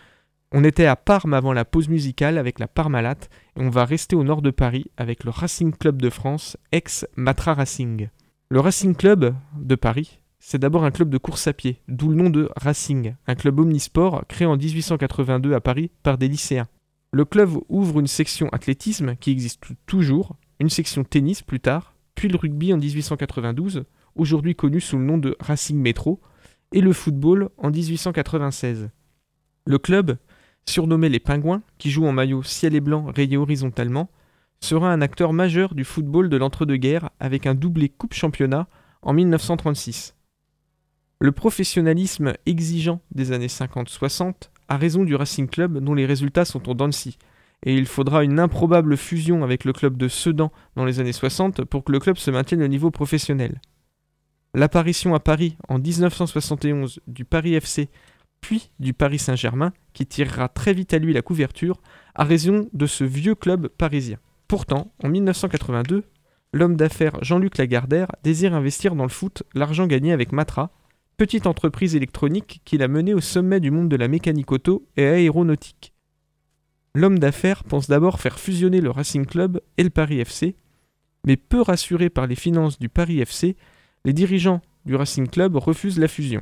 On 0.52 0.64
était 0.64 0.88
à 0.88 0.96
Parme 0.96 1.36
avant 1.36 1.54
la 1.54 1.64
pause 1.64 1.88
musicale 1.88 2.40
avec 2.40 2.58
la 2.58 2.68
Parmalat, 2.68 3.18
et 3.58 3.62
on 3.62 3.70
va 3.70 3.86
rester 3.86 4.16
au 4.16 4.24
nord 4.24 4.42
de 4.42 4.50
Paris 4.50 4.88
avec 4.98 5.26
le 5.26 5.30
Racing 5.30 5.78
Club 5.78 6.02
de 6.02 6.10
France, 6.10 6.58
ex-Matra 6.72 7.54
Racing. 7.54 8.10
Le 8.50 8.60
Racing 8.60 8.96
Club 8.96 9.36
de 9.60 9.76
Paris, 9.76 10.21
c'est 10.44 10.58
d'abord 10.58 10.84
un 10.84 10.92
club 10.92 11.10
de 11.10 11.20
course 11.20 11.48
à 11.48 11.54
pied, 11.54 11.82
d'où 11.88 12.10
le 12.10 12.16
nom 12.16 12.32
de 12.32 12.50
Racing, 12.58 13.14
un 13.28 13.36
club 13.36 13.60
omnisport 13.60 14.26
créé 14.28 14.48
en 14.48 14.58
1882 14.58 15.54
à 15.54 15.62
Paris 15.62 15.92
par 16.02 16.18
des 16.18 16.28
lycéens. 16.28 16.68
Le 17.14 17.26
club 17.26 17.52
ouvre 17.70 18.00
une 18.00 18.08
section 18.08 18.50
athlétisme 18.50 19.16
qui 19.18 19.30
existe 19.30 19.62
toujours, 19.86 20.36
une 20.60 20.70
section 20.70 21.04
tennis 21.04 21.44
plus 21.44 21.60
tard, 21.60 21.94
puis 22.16 22.28
le 22.28 22.38
rugby 22.38 22.74
en 22.74 22.78
1892, 22.78 23.84
aujourd'hui 24.16 24.56
connu 24.56 24.82
sous 24.82 24.98
le 24.98 25.06
nom 25.06 25.20
de 25.20 25.38
Racing 25.40 25.78
Métro, 25.78 26.20
et 26.74 26.82
le 26.82 26.92
football 26.92 27.50
en 27.58 27.70
1896. 27.70 28.90
Le 29.66 29.78
club, 29.78 30.18
surnommé 30.68 31.10
les 31.10 31.20
Pingouins, 31.20 31.62
qui 31.78 31.92
joue 31.92 32.08
en 32.08 32.14
maillot 32.14 32.42
ciel 32.42 32.74
et 32.74 32.82
blanc 32.82 33.06
rayé 33.16 33.38
horizontalement, 33.38 34.10
sera 34.60 34.92
un 34.92 35.02
acteur 35.02 35.34
majeur 35.34 35.76
du 35.76 35.84
football 35.84 36.30
de 36.30 36.38
l'entre-deux-guerres 36.38 37.12
avec 37.20 37.46
un 37.46 37.54
doublé 37.54 37.90
Coupe 37.90 38.16
Championnat 38.16 38.68
en 39.04 39.14
1936. 39.14 40.16
Le 41.22 41.32
professionnalisme 41.32 42.34
exigeant 42.48 43.00
des 43.12 43.32
années 43.32 43.46
50-60 43.46 44.50
a 44.70 44.78
raison 44.78 45.04
du 45.04 45.14
Racing 45.14 45.48
Club 45.48 45.78
dont 45.78 45.94
les 45.94 46.08
résultats 46.08 46.46
sont 46.46 46.68
en 46.68 46.74
dents 46.74 46.90
et 46.90 47.76
il 47.76 47.86
faudra 47.86 48.24
une 48.24 48.40
improbable 48.40 48.98
fusion 48.98 49.44
avec 49.44 49.64
le 49.64 49.72
club 49.72 49.98
de 49.98 50.08
Sedan 50.08 50.52
dans 50.76 50.84
les 50.84 51.00
années 51.00 51.14
60 51.14 51.64
pour 51.66 51.84
que 51.84 51.92
le 51.92 52.00
club 52.00 52.18
se 52.18 52.32
maintienne 52.32 52.64
au 52.64 52.68
niveau 52.68 52.90
professionnel. 52.90 53.62
L'apparition 54.56 55.14
à 55.14 55.20
Paris 55.20 55.58
en 55.70 55.78
1971 55.78 57.02
du 57.06 57.24
Paris 57.24 57.54
FC 57.54 57.90
puis 58.42 58.72
du 58.80 58.96
Paris 58.96 59.20
Saint-Germain, 59.20 59.74
qui 59.94 60.08
tirera 60.08 60.50
très 60.50 60.74
vite 60.74 60.96
à 60.96 60.98
lui 60.98 61.14
la 61.14 61.22
couverture, 61.22 61.80
a 62.16 62.24
raison 62.24 62.68
de 62.74 62.88
ce 62.88 63.04
vieux 63.04 63.36
club 63.36 63.68
parisien. 63.68 64.18
Pourtant, 64.48 64.92
en 65.04 65.10
1982, 65.10 66.04
l'homme 66.52 66.76
d'affaires 66.76 67.24
Jean-Luc 67.24 67.60
Lagardère 67.60 68.08
désire 68.24 68.56
investir 68.56 68.96
dans 68.96 69.04
le 69.04 69.10
foot 69.10 69.44
l'argent 69.54 69.86
gagné 69.86 70.14
avec 70.14 70.32
Matra, 70.32 70.72
petite 71.22 71.46
entreprise 71.46 71.96
électronique 71.96 72.64
qu'il 72.66 72.82
a 72.82 72.88
menée 72.88 73.14
au 73.14 73.22
sommet 73.22 73.60
du 73.60 73.70
monde 73.70 73.90
de 73.90 73.96
la 73.96 74.08
mécanique 74.08 74.52
auto 74.52 74.88
et 74.98 75.06
aéronautique. 75.06 75.94
L'homme 76.96 77.20
d'affaires 77.20 77.64
pense 77.64 77.88
d'abord 77.88 78.20
faire 78.20 78.40
fusionner 78.40 78.82
le 78.82 78.90
Racing 78.90 79.28
Club 79.28 79.62
et 79.78 79.84
le 79.84 79.92
Paris 79.92 80.20
FC, 80.20 80.56
mais 81.28 81.38
peu 81.38 81.62
rassuré 81.62 82.10
par 82.10 82.26
les 82.26 82.34
finances 82.34 82.80
du 82.80 82.90
Paris 82.90 83.20
FC, 83.20 83.56
les 84.04 84.14
dirigeants 84.14 84.62
du 84.86 84.96
Racing 84.96 85.28
Club 85.28 85.58
refusent 85.58 86.00
la 86.00 86.08
fusion. 86.08 86.42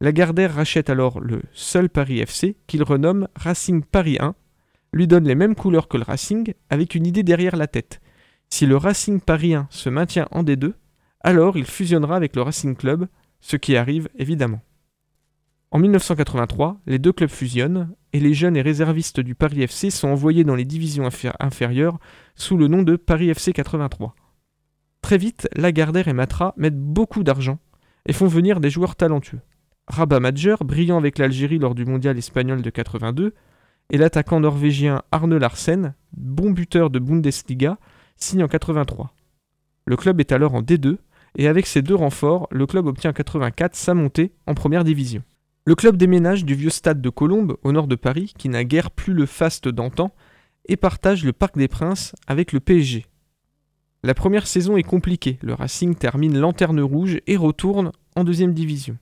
Lagardère 0.00 0.56
rachète 0.56 0.90
alors 0.90 1.20
le 1.20 1.42
seul 1.52 1.88
Paris 1.88 2.18
FC 2.18 2.56
qu'il 2.66 2.82
renomme 2.82 3.28
Racing 3.36 3.84
Paris 3.84 4.16
1, 4.18 4.34
lui 4.94 5.06
donne 5.06 5.28
les 5.28 5.36
mêmes 5.36 5.54
couleurs 5.54 5.86
que 5.86 5.96
le 5.96 6.02
Racing 6.02 6.54
avec 6.70 6.96
une 6.96 7.06
idée 7.06 7.22
derrière 7.22 7.54
la 7.54 7.68
tête. 7.68 8.00
Si 8.50 8.66
le 8.66 8.76
Racing 8.76 9.20
Paris 9.20 9.54
1 9.54 9.68
se 9.70 9.88
maintient 9.90 10.26
en 10.32 10.42
D2, 10.42 10.72
alors 11.20 11.56
il 11.56 11.66
fusionnera 11.66 12.16
avec 12.16 12.34
le 12.34 12.42
Racing 12.42 12.74
Club, 12.74 13.06
ce 13.46 13.56
qui 13.56 13.76
arrive 13.76 14.08
évidemment. 14.16 14.60
En 15.70 15.78
1983, 15.78 16.80
les 16.86 16.98
deux 16.98 17.12
clubs 17.12 17.30
fusionnent 17.30 17.94
et 18.12 18.18
les 18.18 18.34
jeunes 18.34 18.56
et 18.56 18.62
réservistes 18.62 19.20
du 19.20 19.36
Paris 19.36 19.62
FC 19.62 19.90
sont 19.90 20.08
envoyés 20.08 20.42
dans 20.42 20.56
les 20.56 20.64
divisions 20.64 21.08
inférieures 21.38 22.00
sous 22.34 22.56
le 22.56 22.66
nom 22.66 22.82
de 22.82 22.96
Paris 22.96 23.30
FC 23.30 23.52
83. 23.52 24.16
Très 25.00 25.16
vite, 25.16 25.48
Lagardère 25.54 26.08
et 26.08 26.12
Matra 26.12 26.54
mettent 26.56 26.80
beaucoup 26.80 27.22
d'argent 27.22 27.60
et 28.06 28.12
font 28.12 28.26
venir 28.26 28.58
des 28.58 28.70
joueurs 28.70 28.96
talentueux. 28.96 29.40
Rabat 29.86 30.18
Madjer, 30.18 30.56
brillant 30.64 30.98
avec 30.98 31.18
l'Algérie 31.18 31.60
lors 31.60 31.76
du 31.76 31.84
mondial 31.84 32.18
espagnol 32.18 32.62
de 32.62 32.70
82, 32.70 33.32
et 33.90 33.98
l'attaquant 33.98 34.40
norvégien 34.40 35.02
Arne 35.12 35.36
Larsen, 35.36 35.94
bon 36.16 36.50
buteur 36.50 36.90
de 36.90 36.98
Bundesliga, 36.98 37.78
signe 38.16 38.42
en 38.42 38.48
83. 38.48 39.14
Le 39.84 39.96
club 39.96 40.18
est 40.18 40.32
alors 40.32 40.56
en 40.56 40.62
D2, 40.62 40.96
et 41.36 41.48
avec 41.48 41.66
ces 41.66 41.82
deux 41.82 41.94
renforts, 41.94 42.48
le 42.50 42.66
club 42.66 42.86
obtient 42.86 43.10
en 43.10 43.14
84 43.14 43.76
sa 43.76 43.94
montée 43.94 44.32
en 44.46 44.54
première 44.54 44.84
division. 44.84 45.22
Le 45.64 45.74
club 45.74 45.96
déménage 45.96 46.44
du 46.44 46.54
vieux 46.54 46.70
stade 46.70 47.00
de 47.00 47.10
Colombes, 47.10 47.56
au 47.62 47.72
nord 47.72 47.88
de 47.88 47.96
Paris, 47.96 48.32
qui 48.38 48.48
n'a 48.48 48.64
guère 48.64 48.90
plus 48.90 49.12
le 49.12 49.26
faste 49.26 49.68
d'antan, 49.68 50.12
et 50.68 50.76
partage 50.76 51.24
le 51.24 51.32
Parc 51.32 51.56
des 51.58 51.68
Princes 51.68 52.14
avec 52.26 52.52
le 52.52 52.60
PSG. 52.60 53.06
La 54.02 54.14
première 54.14 54.46
saison 54.46 54.76
est 54.76 54.82
compliquée, 54.82 55.38
le 55.42 55.54
Racing 55.54 55.94
termine 55.94 56.38
lanterne 56.38 56.80
rouge 56.80 57.18
et 57.26 57.36
retourne 57.36 57.92
en 58.14 58.24
deuxième 58.24 58.54
division. 58.54 58.96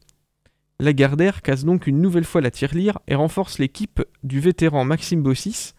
Lagardère 0.81 1.42
casse 1.42 1.64
donc 1.64 1.87
une 1.87 2.01
nouvelle 2.01 2.25
fois 2.25 2.40
la 2.40 2.51
tirelire 2.51 2.99
et 3.07 3.14
renforce 3.14 3.59
l'équipe 3.59 4.03
du 4.23 4.40
vétéran 4.40 4.85
Maxime 4.85 5.23
Bossis, 5.23 5.75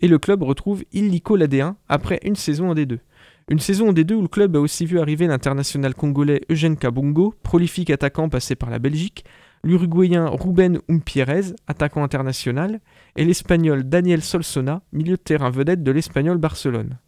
et 0.00 0.08
le 0.08 0.18
club 0.18 0.42
retrouve 0.42 0.84
illico 0.92 1.36
la 1.36 1.46
D1 1.46 1.74
après 1.88 2.20
une 2.22 2.36
saison 2.36 2.70
en 2.70 2.74
D2. 2.74 2.98
Une 3.48 3.60
saison 3.60 3.90
en 3.90 3.92
D2 3.92 4.14
où 4.14 4.22
le 4.22 4.28
club 4.28 4.56
a 4.56 4.60
aussi 4.60 4.86
vu 4.86 4.98
arriver 4.98 5.28
l'international 5.28 5.94
congolais 5.94 6.40
Eugène 6.50 6.76
Kabongo, 6.76 7.32
prolifique 7.44 7.90
attaquant 7.90 8.28
passé 8.28 8.56
par 8.56 8.70
la 8.70 8.80
Belgique, 8.80 9.24
l'uruguayen 9.62 10.26
Ruben 10.26 10.80
Umpierrez, 10.88 11.54
attaquant 11.68 12.02
international, 12.02 12.80
et 13.14 13.24
l'espagnol 13.24 13.84
Daniel 13.84 14.20
Solsona, 14.20 14.82
milieu 14.92 15.16
de 15.16 15.22
terrain 15.22 15.50
vedette 15.50 15.84
de 15.84 15.92
l'espagnol 15.92 16.38
Barcelone. 16.38 16.98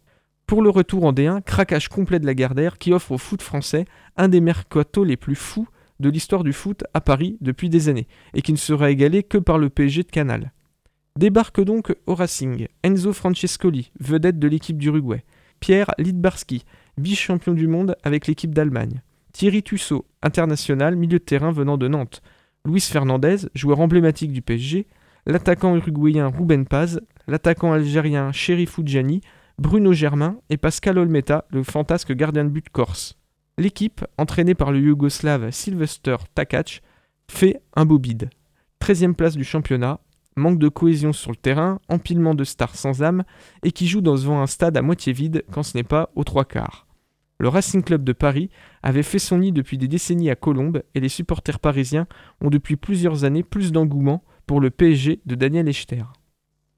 Pour 0.45 0.61
le 0.61 0.69
retour 0.69 1.03
en 1.03 1.11
D1, 1.11 1.43
craquage 1.43 1.89
complet 1.89 2.19
de 2.19 2.25
Lagardère 2.25 2.77
qui 2.77 2.93
offre 2.93 3.11
au 3.11 3.17
foot 3.17 3.41
français 3.41 3.83
un 4.15 4.29
des 4.29 4.39
mercatos 4.39 5.03
les 5.03 5.17
plus 5.17 5.35
fous 5.35 5.67
de 5.99 6.09
l'histoire 6.09 6.45
du 6.45 6.53
foot 6.53 6.85
à 6.93 7.01
Paris 7.01 7.37
depuis 7.41 7.67
des 7.67 7.89
années, 7.89 8.07
et 8.33 8.41
qui 8.41 8.53
ne 8.53 8.57
sera 8.57 8.91
égalé 8.91 9.23
que 9.23 9.37
par 9.37 9.57
le 9.57 9.69
PSG 9.69 10.03
de 10.03 10.11
Canal. 10.11 10.53
Débarque 11.17 11.61
donc 11.61 11.93
au 12.07 12.15
Racing 12.15 12.67
Enzo 12.83 13.11
Francescoli, 13.11 13.91
vedette 13.99 14.39
de 14.39 14.47
l'équipe 14.47 14.77
d'Uruguay, 14.77 15.25
Pierre 15.59 15.91
Lidbarski, 15.97 16.65
vice-champion 16.97 17.53
du 17.53 17.67
monde 17.67 17.95
avec 18.03 18.27
l'équipe 18.27 18.53
d'Allemagne, 18.53 19.01
Thierry 19.33 19.63
Tussaud, 19.63 20.05
international, 20.21 20.95
milieu 20.95 21.19
de 21.19 21.23
terrain 21.23 21.51
venant 21.51 21.77
de 21.77 21.87
Nantes, 21.87 22.21
Luis 22.65 22.81
Fernandez, 22.81 23.37
joueur 23.55 23.79
emblématique 23.79 24.31
du 24.31 24.41
PSG, 24.41 24.87
l'attaquant 25.25 25.75
uruguayen 25.75 26.27
Ruben 26.27 26.65
Paz, 26.65 27.01
l'attaquant 27.27 27.73
algérien 27.73 28.31
Sherif 28.31 28.71
Foudjani, 28.71 29.21
Bruno 29.57 29.93
Germain 29.93 30.37
et 30.49 30.57
Pascal 30.57 30.97
Olmeta, 30.97 31.45
le 31.51 31.63
fantasque 31.63 32.13
gardien 32.13 32.45
de 32.45 32.49
but 32.49 32.69
corse. 32.69 33.17
L'équipe, 33.57 34.05
entraînée 34.17 34.55
par 34.55 34.71
le 34.71 34.79
Yougoslave 34.79 35.51
Sylvester 35.51 36.15
Takac, 36.33 36.81
fait 37.29 37.61
un 37.75 37.85
beau 37.85 37.99
bide. 37.99 38.29
13e 38.81 39.13
place 39.13 39.35
du 39.35 39.43
championnat, 39.43 39.99
manque 40.39 40.57
de 40.57 40.69
cohésion 40.69 41.13
sur 41.13 41.31
le 41.31 41.37
terrain, 41.37 41.79
empilement 41.89 42.33
de 42.33 42.43
stars 42.43 42.75
sans 42.75 43.03
âme, 43.03 43.23
et 43.63 43.71
qui 43.71 43.87
joue 43.87 44.01
devant 44.01 44.41
un 44.41 44.47
stade 44.47 44.77
à 44.77 44.81
moitié 44.81 45.13
vide 45.13 45.43
quand 45.51 45.63
ce 45.63 45.77
n'est 45.77 45.83
pas 45.83 46.09
aux 46.15 46.23
trois 46.23 46.45
quarts. 46.45 46.87
Le 47.37 47.47
Racing 47.47 47.83
Club 47.83 48.03
de 48.03 48.11
Paris 48.11 48.49
avait 48.83 49.03
fait 49.03 49.19
son 49.19 49.37
nid 49.37 49.51
depuis 49.51 49.77
des 49.77 49.87
décennies 49.87 50.29
à 50.29 50.35
Colombes 50.35 50.83
et 50.95 50.99
les 50.99 51.07
supporters 51.07 51.59
parisiens 51.59 52.07
ont 52.41 52.49
depuis 52.49 52.75
plusieurs 52.75 53.23
années 53.23 53.43
plus 53.43 53.71
d'engouement 53.71 54.23
pour 54.45 54.59
le 54.59 54.71
PSG 54.71 55.21
de 55.25 55.35
Daniel 55.35 55.69
Echter. 55.69 56.03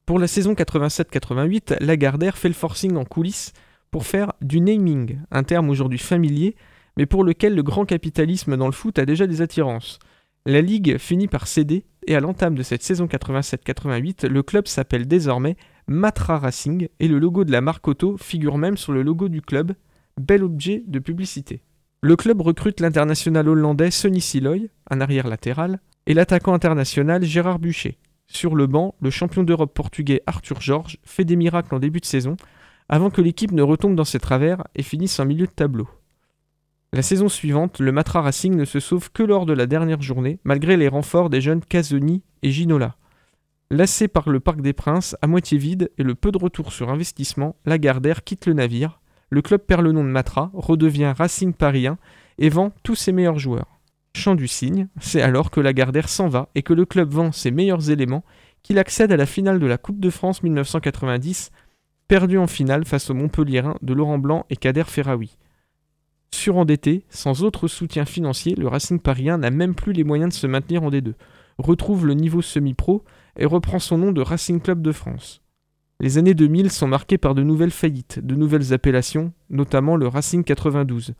Pour 0.06 0.20
la 0.20 0.28
saison 0.28 0.54
87-88, 0.54 1.84
Lagardère 1.84 2.38
fait 2.38 2.50
le 2.50 2.54
forcing 2.54 2.96
en 2.98 3.06
coulisses 3.06 3.54
pour 3.90 4.06
faire 4.06 4.34
du 4.42 4.62
naming, 4.62 5.20
un 5.32 5.44
terme 5.44 5.70
aujourd'hui 5.70 5.98
familier 5.98 6.56
mais 6.98 7.06
pour 7.06 7.24
lequel 7.24 7.56
le 7.56 7.64
grand 7.64 7.86
capitalisme 7.86 8.58
dans 8.58 8.66
le 8.66 8.72
foot 8.72 9.00
a 9.00 9.06
déjà 9.06 9.28
des 9.28 9.42
attirances. 9.42 10.00
La 10.48 10.62
Ligue 10.62 10.98
finit 10.98 11.28
par 11.28 11.46
céder, 11.46 11.86
et 12.08 12.16
à 12.16 12.20
l'entame 12.20 12.56
de 12.56 12.64
cette 12.64 12.82
saison 12.82 13.06
87-88, 13.06 14.28
le 14.28 14.42
club 14.42 14.68
s'appelle 14.68 15.08
désormais 15.08 15.56
Matra 15.86 16.40
Racing, 16.40 16.88
et 17.00 17.08
le 17.08 17.20
logo 17.20 17.44
de 17.44 17.52
la 17.52 17.62
marque 17.62 17.88
auto 17.88 18.18
figure 18.18 18.58
même 18.58 18.76
sur 18.76 18.92
le 18.92 19.04
logo 19.04 19.30
du 19.30 19.44
club, 19.44 19.74
bel 20.20 20.44
objet 20.44 20.84
de 20.88 20.98
publicité. 20.98 21.62
Le 22.02 22.16
club 22.16 22.42
recrute 22.42 22.80
l'international 22.80 23.48
hollandais 23.48 23.92
Sonny 23.92 24.20
Siloy, 24.20 24.70
un 24.90 25.00
arrière 25.00 25.28
latéral, 25.28 25.80
et 26.08 26.16
l'attaquant 26.16 26.56
international 26.56 27.24
Gérard 27.24 27.60
Bucher. 27.60 28.00
Sur 28.26 28.56
le 28.56 28.66
banc, 28.66 28.96
le 29.00 29.12
champion 29.12 29.44
d'Europe 29.44 29.76
portugais 29.76 30.24
Arthur 30.26 30.60
Georges 30.60 30.98
fait 31.04 31.26
des 31.26 31.36
miracles 31.36 31.76
en 31.76 31.80
début 31.80 32.00
de 32.00 32.06
saison, 32.06 32.36
avant 32.90 33.12
que 33.12 33.22
l'équipe 33.22 33.52
ne 33.52 33.62
retombe 33.62 33.96
dans 33.96 34.06
ses 34.06 34.20
travers 34.20 34.64
et 34.74 34.82
finisse 34.82 35.20
en 35.20 35.26
milieu 35.26 35.46
de 35.46 35.52
tableau. 35.52 35.88
La 36.94 37.02
saison 37.02 37.30
suivante, 37.30 37.80
le 37.80 37.94
Matra 37.94 38.22
Racing 38.22 38.54
ne 38.54 38.66
se 38.66 38.82
sauve 38.82 39.12
que 39.14 39.24
lors 39.24 39.46
de 39.46 39.54
la 39.54 39.66
dernière 39.66 40.02
journée, 40.02 40.40
malgré 40.44 40.76
les 40.76 40.90
renforts 40.90 41.30
des 41.30 41.40
jeunes 41.40 41.62
Casoni 41.62 42.22
et 42.44 42.52
Ginola. 42.52 42.98
Lassé 43.70 44.10
par 44.10 44.28
le 44.28 44.42
Parc 44.42 44.60
des 44.60 44.74
Princes, 44.74 45.16
à 45.22 45.28
moitié 45.28 45.58
vide, 45.58 45.90
et 45.98 46.04
le 46.04 46.16
peu 46.16 46.34
de 46.34 46.38
retour 46.38 46.74
sur 46.74 46.90
investissement, 46.90 47.56
Lagardère 47.66 48.26
quitte 48.26 48.46
le 48.46 48.52
navire. 48.52 49.00
Le 49.30 49.42
club 49.42 49.62
perd 49.62 49.84
le 49.84 49.94
nom 49.94 50.04
de 50.04 50.10
Matra, 50.10 50.52
redevient 50.54 51.14
Racing 51.18 51.54
Parisien 51.54 51.98
et 52.38 52.50
vend 52.50 52.74
tous 52.84 52.96
ses 52.96 53.14
meilleurs 53.14 53.40
joueurs. 53.40 53.80
Chant 54.14 54.36
du 54.36 54.50
cygne, 54.50 54.90
c'est 55.00 55.22
alors 55.22 55.50
que 55.50 55.62
Lagardère 55.62 56.10
s'en 56.10 56.28
va 56.28 56.50
et 56.56 56.62
que 56.62 56.74
le 56.74 56.84
club 56.84 57.14
vend 57.14 57.32
ses 57.32 57.52
meilleurs 57.52 57.90
éléments 57.90 58.26
qu'il 58.64 58.78
accède 58.78 59.14
à 59.14 59.18
la 59.18 59.26
finale 59.26 59.60
de 59.60 59.66
la 59.66 59.78
Coupe 59.78 60.02
de 60.02 60.10
France 60.10 60.44
1990, 60.44 61.52
perdue 62.10 62.38
en 62.38 62.48
finale 62.48 62.84
face 62.84 63.10
aux 63.10 63.14
Montpellierin 63.14 63.78
de 63.82 63.94
Laurent 63.94 64.20
Blanc 64.20 64.46
et 64.50 64.58
Kader 64.58 64.84
Ferraoui. 64.84 65.38
Surendetté, 66.34 67.06
sans 67.10 67.44
autre 67.44 67.68
soutien 67.68 68.06
financier, 68.06 68.56
le 68.56 68.68
Racing 68.68 69.00
parisien 69.00 69.38
n'a 69.38 69.52
même 69.52 69.76
plus 69.76 69.94
les 69.94 70.04
moyens 70.04 70.34
de 70.34 70.40
se 70.40 70.48
maintenir 70.48 70.84
en 70.84 70.90
D2, 70.90 71.14
retrouve 71.58 72.08
le 72.08 72.14
niveau 72.14 72.42
semi-pro 72.42 73.04
et 73.38 73.46
reprend 73.46 73.80
son 73.80 73.98
nom 73.98 74.12
de 74.12 74.22
Racing 74.22 74.62
Club 74.62 74.82
de 74.82 74.92
France. 74.92 75.42
Les 76.00 76.18
années 76.18 76.34
2000 76.34 76.72
sont 76.72 76.88
marquées 76.88 77.20
par 77.20 77.36
de 77.36 77.44
nouvelles 77.44 77.72
faillites, 77.72 78.20
de 78.26 78.34
nouvelles 78.34 78.74
appellations, 78.74 79.34
notamment 79.52 79.96
le 79.96 80.08
Racing 80.08 80.44
92, 80.44 81.14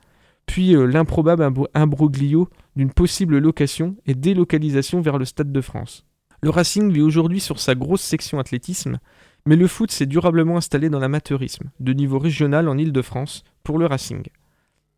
puis 0.48 0.76
euh, 0.76 0.86
l'improbable 0.86 1.68
imbroglio 1.76 2.50
d'une 2.76 2.92
possible 2.92 3.38
location 3.38 3.96
et 4.08 4.16
délocalisation 4.16 5.02
vers 5.02 5.20
le 5.20 5.26
Stade 5.26 5.52
de 5.52 5.62
France. 5.62 6.06
Le 6.42 6.50
Racing 6.50 6.92
vit 6.92 7.02
aujourd'hui 7.02 7.40
sur 7.40 7.60
sa 7.60 7.76
grosse 7.76 8.02
section 8.02 8.40
athlétisme, 8.40 8.98
mais 9.46 9.56
le 9.56 9.68
foot 9.68 9.92
s'est 9.92 10.08
durablement 10.08 10.58
installé 10.58 10.90
dans 10.90 11.00
l'amateurisme, 11.00 11.70
de 11.80 11.94
niveau 11.94 12.18
régional 12.18 12.68
en 12.68 12.78
Île-de-France, 12.78 13.44
pour 13.64 13.78
le 13.78 13.86
Racing. 13.86 14.24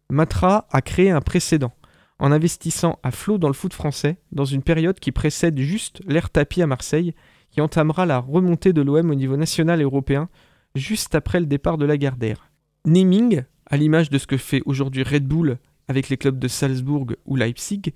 Matra 0.10 0.68
a 0.72 0.82
créé 0.82 1.10
un 1.10 1.22
précédent, 1.22 1.74
en 2.20 2.32
investissant 2.32 3.00
à 3.04 3.12
flot 3.12 3.38
dans 3.38 3.48
le 3.48 3.54
foot 3.54 3.74
français, 3.74 4.18
dans 4.32 4.46
une 4.46 4.64
période 4.64 5.00
qui 5.00 5.12
précède 5.12 5.60
juste 5.60 6.02
l'ère 6.08 6.30
tapis 6.30 6.62
à 6.62 6.68
Marseille, 6.68 7.14
qui 7.50 7.62
entamera 7.62 8.06
la 8.06 8.20
remontée 8.20 8.74
de 8.74 8.82
l'OM 8.82 9.12
au 9.12 9.16
niveau 9.16 9.38
national 9.38 9.80
et 9.82 9.84
européen, 9.84 10.30
juste 10.76 11.16
après 11.16 11.40
le 11.40 11.46
départ 11.46 11.78
de 11.78 11.86
la 11.86 11.98
Gardère. 11.98 12.50
Naming, 12.86 13.44
à 13.66 13.78
l'image 13.78 14.10
de 14.10 14.18
ce 14.18 14.28
que 14.28 14.38
fait 14.38 14.62
aujourd'hui 14.66 15.04
Red 15.04 15.28
Bull 15.28 15.58
avec 15.88 16.10
les 16.10 16.18
clubs 16.18 16.40
de 16.40 16.48
Salzbourg 16.48 17.08
ou 17.26 17.36
Leipzig, 17.36 17.94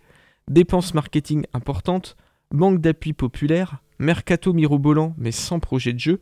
dépenses 0.50 0.94
marketing 0.94 1.46
importantes, 1.54 2.16
manque 2.52 2.80
d'appui 2.80 3.14
populaire, 3.14 3.82
mercato 4.00 4.54
mirobolant 4.54 5.16
mais 5.18 5.32
sans 5.32 5.60
projet 5.60 5.94
de 5.94 6.00
jeu, 6.00 6.22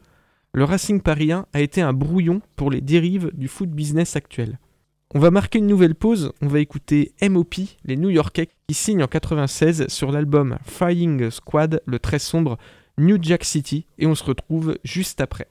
le 0.53 0.63
Racing 0.63 1.01
parisien 1.01 1.47
a 1.53 1.59
été 1.59 1.81
un 1.81 1.91
brouillon 1.91 2.41
pour 2.55 2.71
les 2.71 2.79
dérives 2.79 3.31
du 3.33 3.49
foot 3.49 3.69
business 3.69 4.15
actuel. 4.15 4.57
On 5.15 5.19
va 5.19 5.31
marquer 5.31 5.59
une 5.59 5.67
nouvelle 5.67 5.95
pause, 5.95 6.33
on 6.41 6.47
va 6.47 6.59
écouter 6.59 7.13
MOP, 7.21 7.55
les 7.85 7.95
New 7.95 8.09
Yorkais, 8.09 8.49
qui 8.67 8.73
signent 8.73 9.01
en 9.01 9.07
96 9.07 9.87
sur 9.87 10.11
l'album 10.11 10.57
Flying 10.65 11.31
Squad, 11.31 11.81
le 11.85 11.99
très 11.99 12.19
sombre 12.19 12.57
New 12.97 13.17
Jack 13.21 13.45
City, 13.45 13.85
et 13.97 14.07
on 14.07 14.15
se 14.15 14.25
retrouve 14.25 14.77
juste 14.83 15.21
après. 15.21 15.47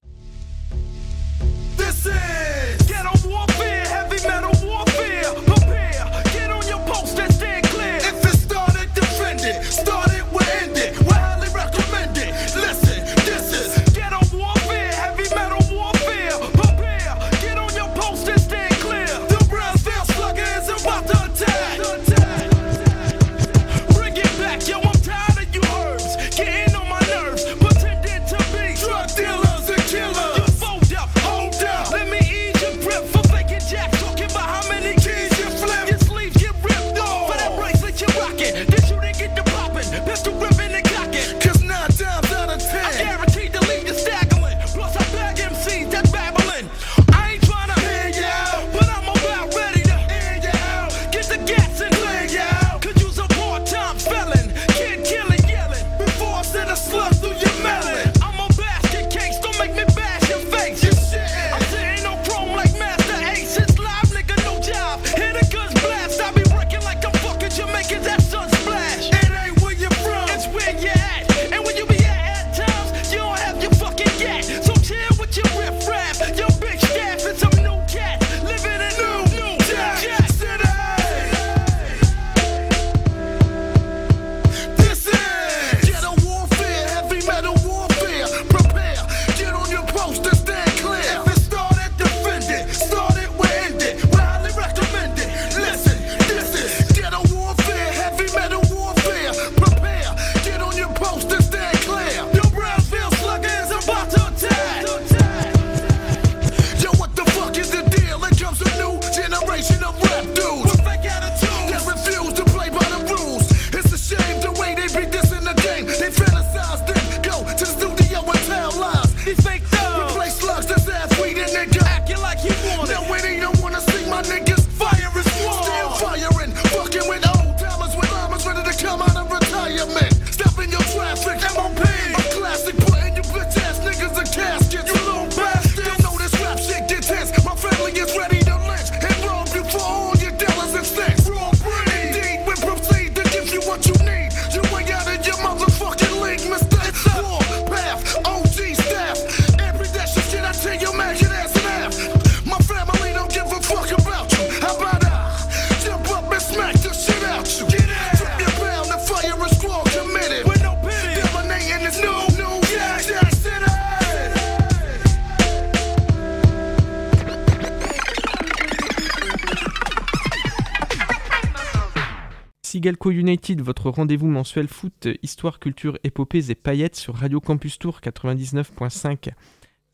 Galco 172.85 173.11
United, 173.11 173.63
votre 173.63 173.89
rendez-vous 173.89 174.27
mensuel 174.27 174.69
foot, 174.69 175.09
histoire, 175.23 175.59
culture, 175.59 175.97
épopées 176.05 176.51
et 176.51 176.55
paillettes 176.55 176.97
sur 176.97 177.15
Radio 177.15 177.41
Campus 177.41 177.79
Tour 177.79 178.01
99.5. 178.03 179.31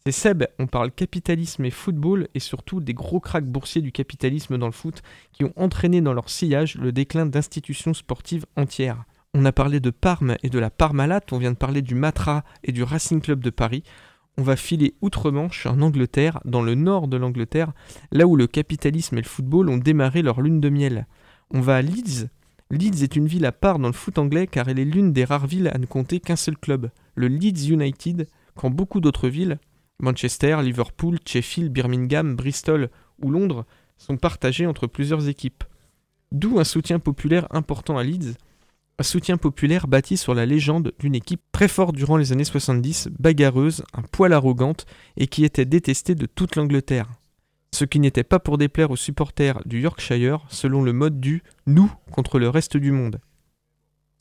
C'est 0.05 0.11
Seb, 0.11 0.42
on 0.59 0.66
parle 0.66 0.90
capitalisme 0.90 1.64
et 1.64 1.70
football 1.70 2.26
et 2.35 2.40
surtout 2.40 2.81
des 2.81 2.92
gros 2.92 3.20
cracks 3.20 3.46
boursiers 3.46 3.81
du 3.81 3.92
capitalisme 3.92 4.59
dans 4.59 4.66
le 4.66 4.72
foot 4.72 5.03
qui 5.31 5.44
ont 5.44 5.53
entraîné 5.55 6.00
dans 6.00 6.12
leur 6.12 6.29
sillage 6.29 6.74
le 6.79 6.90
déclin 6.90 7.26
d'institutions 7.26 7.94
sportives 7.94 8.44
entières. 8.57 9.05
On 9.35 9.44
a 9.44 9.53
parlé 9.53 9.79
de 9.79 9.90
Parme 9.90 10.37
et 10.42 10.50
de 10.50 10.59
la 10.59 10.70
Parmalat, 10.70 11.20
on 11.31 11.38
vient 11.38 11.53
de 11.53 11.57
parler 11.57 11.83
du 11.83 11.94
Matra 11.94 12.42
et 12.64 12.72
du 12.72 12.83
Racing 12.83 13.20
Club 13.20 13.38
de 13.38 13.50
Paris. 13.50 13.85
On 14.37 14.42
va 14.42 14.57
filer 14.57 14.94
outre-Manche 15.00 15.64
en 15.66 15.81
Angleterre, 15.81 16.40
dans 16.44 16.62
le 16.62 16.74
nord 16.74 17.07
de 17.07 17.18
l'Angleterre, 17.18 17.72
là 18.11 18.26
où 18.26 18.35
le 18.35 18.48
capitalisme 18.48 19.16
et 19.16 19.22
le 19.22 19.29
football 19.29 19.68
ont 19.68 19.79
démarré 19.79 20.22
leur 20.22 20.40
lune 20.40 20.61
de 20.61 20.70
miel. 20.70 21.07
On 21.53 21.61
va 21.61 21.76
à 21.76 21.83
Leeds, 21.83 22.31
Leeds 22.70 23.02
est 23.02 23.16
une 23.16 23.26
ville 23.26 23.46
à 23.46 23.52
part 23.52 23.78
dans 23.80 23.88
le 23.88 23.94
foot 23.94 24.18
anglais 24.18 24.46
car 24.46 24.68
elle 24.68 24.78
est 24.78 24.85
l'une 24.85 25.12
des 25.12 25.24
rares 25.24 25.46
villes 25.46 25.70
à 25.74 25.78
ne 25.78 25.87
compter 25.87 26.20
qu'un 26.20 26.37
seul 26.37 26.56
club, 26.56 26.90
le 27.16 27.26
Leeds 27.26 27.68
United, 27.68 28.28
quand 28.54 28.70
beaucoup 28.70 29.00
d'autres 29.00 29.28
villes, 29.28 29.59
Manchester, 29.98 30.59
Liverpool, 30.62 31.18
Sheffield, 31.26 31.72
Birmingham, 31.72 32.37
Bristol 32.37 32.88
ou 33.20 33.30
Londres, 33.30 33.66
sont 33.98 34.16
partagées 34.16 34.66
entre 34.66 34.87
plusieurs 34.87 35.28
équipes. 35.28 35.64
D'où 36.33 36.61
un 36.61 36.64
soutien 36.64 37.00
populaire 37.00 37.48
important 37.50 37.98
à 37.98 38.04
Leeds, 38.04 38.35
un 39.00 39.02
soutien 39.02 39.37
populaire 39.37 39.88
bâti 39.88 40.16
sur 40.16 40.35
la 40.35 40.46
légende 40.46 40.92
d'une 40.98 41.14
équipe 41.14 41.42
très 41.52 41.68
forte 41.68 41.96
durant 41.96 42.16
les 42.16 42.33
années 42.33 42.44
70, 42.44 43.09
bagarreuse, 43.18 43.83
un 43.94 44.02
poil 44.02 44.33
arrogante 44.33 44.87
et 45.16 45.26
qui 45.26 45.44
était 45.44 45.64
détestée 45.64 46.14
de 46.14 46.26
toute 46.26 46.54
l'Angleterre. 46.54 47.09
Ce 47.72 47.85
qui 47.85 48.00
n'était 48.00 48.24
pas 48.24 48.38
pour 48.38 48.59
déplaire 48.59 48.90
aux 48.90 48.96
supporters 48.96 49.62
du 49.64 49.80
Yorkshire 49.80 50.44
selon 50.48 50.83
le 50.83 50.92
mode 50.92 51.20
du 51.20 51.42
nous 51.66 51.92
contre 52.11 52.38
le 52.38 52.48
reste 52.48 52.76
du 52.76 52.92
monde. 52.92 53.20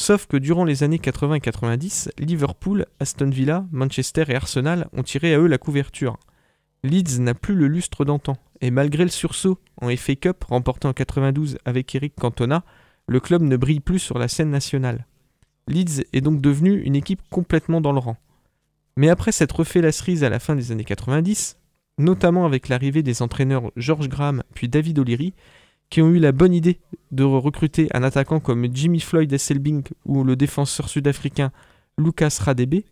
Sauf 0.02 0.28
que 0.28 0.38
durant 0.38 0.64
les 0.64 0.84
années 0.84 1.00
80 1.00 1.36
et 1.36 1.40
90, 1.42 2.12
Liverpool, 2.20 2.86
Aston 3.00 3.30
Villa, 3.30 3.66
Manchester 3.72 4.24
et 4.30 4.36
Arsenal 4.36 4.88
ont 4.94 5.04
tiré 5.04 5.34
à 5.34 5.40
eux 5.40 5.48
la 5.48 5.58
couverture. 5.58 6.18
Leeds 6.84 7.20
n'a 7.20 7.34
plus 7.34 7.56
le 7.56 7.68
lustre 7.68 8.06
d'antan, 8.06 8.38
et 8.62 8.72
malgré 8.72 9.04
le 9.04 9.10
sursaut 9.10 9.60
en 9.82 9.94
FA 9.96 10.16
Cup 10.16 10.46
remporté 10.46 10.88
en 10.88 10.94
92 10.94 11.58
avec 11.66 11.94
Eric 11.94 12.16
Cantona, 12.16 12.64
le 13.08 13.20
club 13.20 13.42
ne 13.42 13.58
brille 13.58 13.82
plus 13.82 14.00
sur 14.00 14.18
la 14.18 14.30
scène 14.30 14.50
nationale. 14.50 15.06
Leeds 15.68 16.06
est 16.14 16.22
donc 16.22 16.40
devenu 16.40 16.82
une 16.82 16.96
équipe 16.96 17.22
complètement 17.30 17.82
dans 17.82 17.92
le 17.92 18.00
rang. 18.00 18.18
Mais 18.96 19.10
après 19.10 19.32
s'être 19.32 19.58
refait 19.58 19.82
la 19.82 19.92
cerise 19.92 20.24
à 20.24 20.30
la 20.30 20.40
fin 20.40 20.56
des 20.56 20.72
années 20.72 20.86
90, 20.86 21.59
notamment 22.00 22.46
avec 22.46 22.70
l'arrivée 22.70 23.04
des 23.04 23.22
entraîneurs 23.22 23.72
George 23.76 24.10
Graham 24.10 24.42
puis 24.56 24.68
David 24.68 24.98
O'Leary, 24.98 25.34
qui 25.90 26.02
ont 26.02 26.10
eu 26.10 26.20
la 26.20 26.32
bonne 26.32 26.54
idée 26.54 26.80
de 27.12 27.24
recruter 27.24 27.90
un 27.94 28.04
attaquant 28.04 28.40
comme 28.40 28.68
Jimmy 28.74 29.00
Floyd 29.00 29.32
Esselbing 29.32 29.84
ou 30.06 30.24
le 30.24 30.36
défenseur 30.36 30.90
sud-africain 30.90 31.52
Lucas 31.98 32.40
Radebe, 32.42 32.84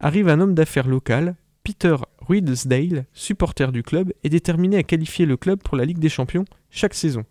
arrive 0.00 0.28
un 0.28 0.40
homme 0.40 0.54
d'affaires 0.54 0.88
local, 0.88 1.36
Peter 1.62 1.96
Riddlesdale, 2.28 3.06
supporter 3.12 3.70
du 3.70 3.82
club, 3.82 4.12
est 4.24 4.28
déterminé 4.28 4.76
à 4.76 4.82
qualifier 4.82 5.26
le 5.26 5.36
club 5.36 5.62
pour 5.62 5.76
la 5.76 5.84
Ligue 5.84 6.00
des 6.00 6.08
Champions 6.08 6.44
chaque 6.70 6.94
saison. 6.94 7.24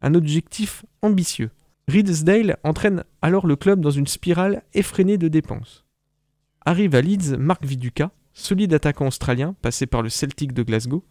Un 0.00 0.14
objectif 0.14 0.84
ambitieux. 1.02 1.50
Riddlesdale 1.88 2.56
entraîne 2.64 3.04
alors 3.20 3.46
le 3.46 3.56
club 3.56 3.80
dans 3.80 3.90
une 3.90 4.06
spirale 4.06 4.62
effrénée 4.72 5.18
de 5.18 5.28
dépenses. 5.28 5.84
Arrive 6.64 6.94
à 6.94 7.02
Leeds 7.02 7.36
Mark 7.38 7.64
Viduka, 7.64 8.10
solide 8.34 8.74
attaquant 8.74 9.06
australien 9.06 9.54
passé 9.62 9.86
par 9.86 10.02
le 10.02 10.10
Celtic 10.10 10.52
de 10.52 10.62
Glasgow, 10.62 11.04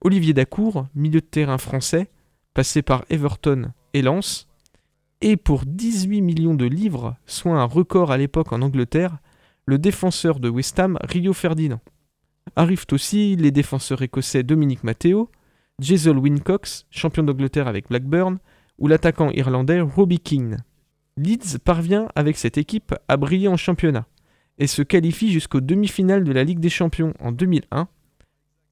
Olivier 0.00 0.34
Dacour, 0.34 0.88
milieu 0.94 1.20
de 1.20 1.26
terrain 1.26 1.58
français, 1.58 2.10
passé 2.54 2.82
par 2.82 3.04
Everton 3.10 3.72
et 3.92 4.02
Lens, 4.02 4.48
et 5.20 5.36
pour 5.36 5.64
18 5.64 6.20
millions 6.20 6.54
de 6.54 6.66
livres, 6.66 7.16
soit 7.26 7.58
un 7.58 7.64
record 7.64 8.10
à 8.10 8.18
l'époque 8.18 8.52
en 8.52 8.62
Angleterre, 8.62 9.18
le 9.66 9.78
défenseur 9.78 10.40
de 10.40 10.48
West 10.48 10.78
Ham 10.78 10.98
Rio 11.02 11.32
Ferdinand. 11.32 11.80
Arrivent 12.56 12.86
aussi 12.92 13.36
les 13.36 13.50
défenseurs 13.50 14.02
écossais 14.02 14.42
Dominique 14.42 14.84
Matteo, 14.84 15.30
Jason 15.80 16.16
Wincox, 16.16 16.86
champion 16.90 17.22
d'Angleterre 17.22 17.68
avec 17.68 17.88
Blackburn, 17.88 18.38
ou 18.78 18.88
l'attaquant 18.88 19.30
irlandais 19.30 19.80
Robbie 19.80 20.20
Keane. 20.20 20.64
Leeds 21.16 21.58
parvient 21.64 22.08
avec 22.14 22.36
cette 22.36 22.58
équipe 22.58 22.94
à 23.08 23.16
briller 23.16 23.48
en 23.48 23.56
championnat 23.56 24.06
et 24.58 24.66
se 24.66 24.82
qualifie 24.82 25.32
jusqu'aux 25.32 25.60
demi-finales 25.60 26.24
de 26.24 26.32
la 26.32 26.44
Ligue 26.44 26.60
des 26.60 26.70
Champions 26.70 27.14
en 27.20 27.32
2001 27.32 27.88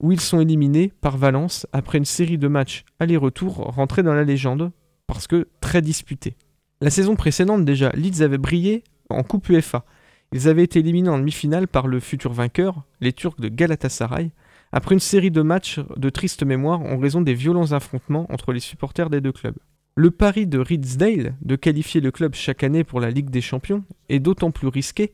où 0.02 0.10
ils 0.12 0.20
sont 0.20 0.40
éliminés 0.40 0.92
par 1.00 1.16
Valence 1.16 1.66
après 1.72 1.98
une 1.98 2.04
série 2.04 2.36
de 2.36 2.48
matchs 2.48 2.84
aller-retour 2.98 3.54
rentrés 3.54 4.02
dans 4.02 4.14
la 4.14 4.24
légende, 4.24 4.72
parce 5.06 5.26
que 5.26 5.48
très 5.60 5.80
disputés. 5.80 6.36
La 6.80 6.90
saison 6.90 7.14
précédente 7.14 7.64
déjà, 7.64 7.90
Leeds 7.90 8.22
avait 8.22 8.38
brillé 8.38 8.82
en 9.08 9.22
Coupe 9.22 9.48
UEFA. 9.48 9.84
Ils 10.32 10.48
avaient 10.48 10.64
été 10.64 10.80
éliminés 10.80 11.08
en 11.08 11.18
demi-finale 11.18 11.68
par 11.68 11.86
le 11.86 12.00
futur 12.00 12.32
vainqueur, 12.32 12.82
les 13.00 13.12
Turcs 13.12 13.38
de 13.38 13.48
Galatasaray, 13.48 14.32
après 14.72 14.94
une 14.94 15.00
série 15.00 15.30
de 15.30 15.42
matchs 15.42 15.78
de 15.96 16.10
triste 16.10 16.42
mémoire 16.42 16.80
en 16.80 16.98
raison 16.98 17.20
des 17.20 17.34
violents 17.34 17.72
affrontements 17.72 18.26
entre 18.32 18.52
les 18.52 18.60
supporters 18.60 19.10
des 19.10 19.20
deux 19.20 19.32
clubs. 19.32 19.58
Le 19.94 20.10
pari 20.10 20.46
de 20.46 20.58
Ridsdale 20.58 21.36
de 21.42 21.56
qualifier 21.56 22.00
le 22.00 22.10
club 22.10 22.34
chaque 22.34 22.64
année 22.64 22.82
pour 22.82 22.98
la 22.98 23.10
Ligue 23.10 23.28
des 23.28 23.42
Champions 23.42 23.84
est 24.08 24.20
d'autant 24.20 24.50
plus 24.50 24.68
risqué 24.68 25.12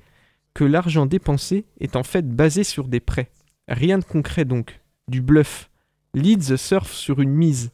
que 0.59 0.64
l'argent 0.64 1.07
dépensé 1.07 1.66
est 1.79 1.94
en 1.94 2.03
fait 2.03 2.29
basé 2.29 2.64
sur 2.64 2.88
des 2.88 2.99
prêts. 2.99 3.31
Rien 3.68 3.97
de 3.97 4.05
concret 4.05 4.44
donc, 4.44 4.81
du 5.07 5.23
bluff. 5.23 5.71
Leeds 6.14 6.57
surfe 6.57 6.92
sur 6.92 7.21
une 7.21 7.31
mise, 7.31 7.71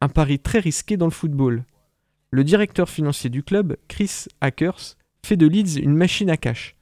un 0.00 0.08
pari 0.08 0.38
très 0.38 0.60
risqué 0.60 0.96
dans 0.96 1.06
le 1.06 1.10
football. 1.10 1.64
Le 2.30 2.44
directeur 2.44 2.88
financier 2.88 3.30
du 3.30 3.42
club, 3.42 3.76
Chris 3.88 4.26
Hackers, 4.40 4.96
fait 5.26 5.36
de 5.36 5.48
Leeds 5.48 5.80
une 5.82 5.96
machine 5.96 6.30
à 6.30 6.36
cash. 6.36 6.76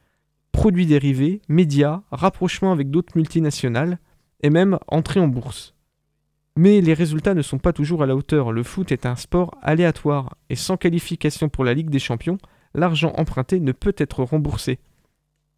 Produits 0.52 0.84
dérivés, 0.84 1.40
médias, 1.48 2.02
rapprochement 2.10 2.70
avec 2.70 2.90
d'autres 2.90 3.16
multinationales, 3.16 3.98
et 4.42 4.50
même 4.50 4.78
entrée 4.86 5.20
en 5.20 5.28
bourse. 5.28 5.74
Mais 6.56 6.82
les 6.82 6.92
résultats 6.92 7.32
ne 7.32 7.40
sont 7.40 7.58
pas 7.58 7.72
toujours 7.72 8.02
à 8.02 8.06
la 8.06 8.16
hauteur. 8.16 8.52
Le 8.52 8.64
foot 8.64 8.92
est 8.92 9.06
un 9.06 9.16
sport 9.16 9.56
aléatoire, 9.62 10.36
et 10.50 10.56
sans 10.56 10.76
qualification 10.76 11.48
pour 11.48 11.64
la 11.64 11.72
Ligue 11.72 11.88
des 11.88 11.98
Champions, 11.98 12.36
l'argent 12.74 13.14
emprunté 13.16 13.60
ne 13.60 13.72
peut 13.72 13.94
être 13.96 14.22
remboursé. 14.24 14.78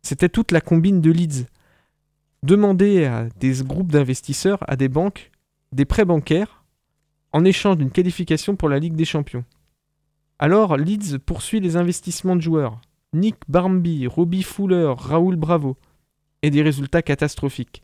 C'était 0.03 0.29
toute 0.29 0.53
la 0.53 0.61
combine 0.61 1.01
de 1.01 1.11
Leeds 1.11 1.47
demander 2.43 3.05
à 3.05 3.29
des 3.39 3.63
groupes 3.63 3.93
d'investisseurs, 3.93 4.59
à 4.67 4.77
des 4.77 4.89
banques, 4.89 5.31
des 5.73 5.85
prêts 5.85 6.05
bancaires 6.05 6.65
en 7.33 7.45
échange 7.45 7.77
d'une 7.77 7.91
qualification 7.91 8.57
pour 8.57 8.69
la 8.69 8.79
Ligue 8.79 8.97
des 8.97 9.05
Champions. 9.05 9.45
Alors 10.39 10.77
Leeds 10.77 11.19
poursuit 11.19 11.61
les 11.61 11.77
investissements 11.77 12.37
de 12.37 12.41
joueurs. 12.41 12.81
Nick 13.13 13.37
Barmby, 13.49 14.07
Robbie 14.07 14.43
Fuller, 14.43 14.95
Raoul 14.97 15.37
Bravo. 15.37 15.77
Et 16.43 16.51
des 16.51 16.63
résultats 16.63 17.03
catastrophiques. 17.03 17.83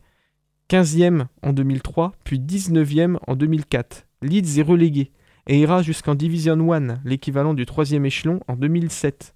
15e 0.69 1.27
en 1.43 1.53
2003, 1.53 2.13
puis 2.23 2.39
19e 2.39 3.17
en 3.27 3.35
2004. 3.35 4.07
Leeds 4.23 4.59
est 4.59 4.63
relégué 4.63 5.11
et 5.45 5.59
ira 5.59 5.81
jusqu'en 5.81 6.15
Division 6.15 6.73
1, 6.73 6.99
l'équivalent 7.05 7.53
du 7.53 7.65
troisième 7.65 8.05
échelon, 8.05 8.41
en 8.47 8.55
2007. 8.55 9.33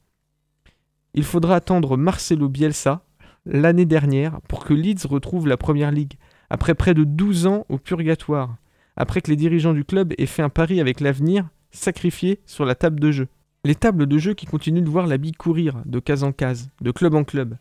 Il 1.13 1.24
faudra 1.24 1.56
attendre 1.56 1.97
Marcelo 1.97 2.47
Bielsa, 2.47 3.04
l'année 3.45 3.86
dernière 3.86 4.39
pour 4.47 4.63
que 4.63 4.74
Leeds 4.74 5.08
retrouve 5.08 5.47
la 5.47 5.58
Première 5.58 5.91
Ligue, 5.91 6.13
après 6.50 6.76
près 6.76 6.93
de 6.93 7.04
12 7.04 7.47
ans 7.47 7.65
au 7.69 7.78
purgatoire, 7.78 8.56
après 8.95 9.21
que 9.21 9.30
les 9.30 9.36
dirigeants 9.36 9.74
du 9.74 9.84
club 9.84 10.13
aient 10.17 10.26
fait 10.26 10.41
un 10.41 10.50
pari 10.50 10.80
avec 10.80 11.00
l'avenir, 11.00 11.50
sacrifié 11.71 12.39
sur 12.45 12.65
la 12.65 12.76
table 12.76 13.00
de 13.00 13.12
jeu. 13.12 13.28
Les 13.63 13.76
tables 13.76 14.08
de 14.08 14.17
jeu 14.17 14.34
qui 14.34 14.45
continuent 14.45 14.84
de 14.84 14.89
voir 14.89 15.08
la 15.08 15.17
bille 15.17 15.34
courir 15.34 15.82
de 15.86 16.00
case 16.00 16.24
en 16.24 16.32
case, 16.32 16.69
de 16.82 16.91
club 16.91 17.13
en 17.13 17.24
club. 17.24 17.58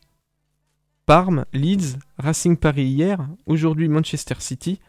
Parme, 1.06 1.44
Leeds, 1.52 1.98
Racing 2.18 2.56
Paris 2.56 2.84
hier, 2.84 3.28
aujourd'hui 3.46 3.88
Manchester 3.88 4.36
City, 4.38 4.80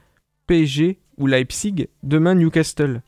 PSG 0.47 0.99
ou 1.17 1.27
Leipzig, 1.27 1.87
demain 2.03 2.35
Newcastle. 2.35 3.01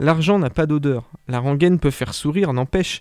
L'argent 0.00 0.38
n'a 0.38 0.50
pas 0.50 0.66
d'odeur, 0.66 1.10
la 1.26 1.40
rengaine 1.40 1.78
peut 1.78 1.90
faire 1.90 2.14
sourire, 2.14 2.52
n'empêche, 2.52 3.00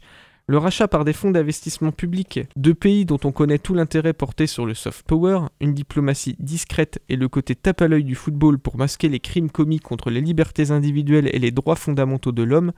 le 0.50 0.58
rachat 0.58 0.88
par 0.88 1.04
des 1.04 1.12
fonds 1.12 1.32
d'investissement 1.32 1.92
publics 1.92 2.40
de 2.56 2.72
pays 2.72 3.04
dont 3.04 3.20
on 3.26 3.34
connaît 3.34 3.60
tout 3.60 3.74
l'intérêt 3.74 4.14
porté 4.14 4.48
sur 4.48 4.66
le 4.66 4.74
soft 4.74 5.06
power, 5.06 5.42
une 5.60 5.74
diplomatie 5.74 6.38
discrète 6.40 7.02
et 7.10 7.18
le 7.18 7.28
côté 7.28 7.54
tape 7.54 7.82
à 7.82 7.90
l'œil 7.90 8.06
du 8.06 8.16
football 8.16 8.58
pour 8.58 8.78
masquer 8.78 9.10
les 9.10 9.20
crimes 9.20 9.52
commis 9.52 9.82
contre 9.82 10.10
les 10.10 10.22
libertés 10.22 10.72
individuelles 10.72 11.30
et 11.34 11.40
les 11.40 11.52
droits 11.52 11.76
fondamentaux 11.76 12.32
de 12.32 12.44
l'homme, 12.44 12.72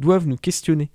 doivent 0.00 0.26
nous 0.26 0.38
questionner. 0.38 0.90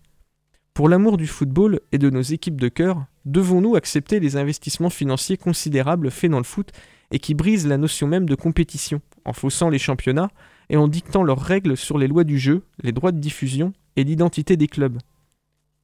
Pour 0.73 0.89
l'amour 0.89 1.17
du 1.17 1.27
football 1.27 1.79
et 1.91 1.99
de 1.99 2.09
nos 2.09 2.23
équipes 2.23 2.59
de 2.59 2.69
cœur, 2.69 3.05
devons-nous 3.25 3.75
accepter 3.75 4.19
les 4.19 4.35
investissements 4.35 4.89
financiers 4.89 5.37
considérables 5.37 6.09
faits 6.09 6.31
dans 6.31 6.39
le 6.39 6.43
foot 6.43 6.71
et 7.11 7.19
qui 7.19 7.35
brisent 7.35 7.67
la 7.67 7.77
notion 7.77 8.07
même 8.07 8.27
de 8.27 8.33
compétition, 8.33 8.99
en 9.25 9.33
faussant 9.33 9.69
les 9.69 9.77
championnats 9.77 10.31
et 10.69 10.77
en 10.77 10.87
dictant 10.87 11.21
leurs 11.21 11.39
règles 11.39 11.77
sur 11.77 11.99
les 11.99 12.07
lois 12.07 12.23
du 12.23 12.39
jeu, 12.39 12.63
les 12.81 12.91
droits 12.91 13.11
de 13.11 13.19
diffusion 13.19 13.73
et 13.95 14.03
l'identité 14.03 14.57
des 14.57 14.67
clubs? 14.67 14.97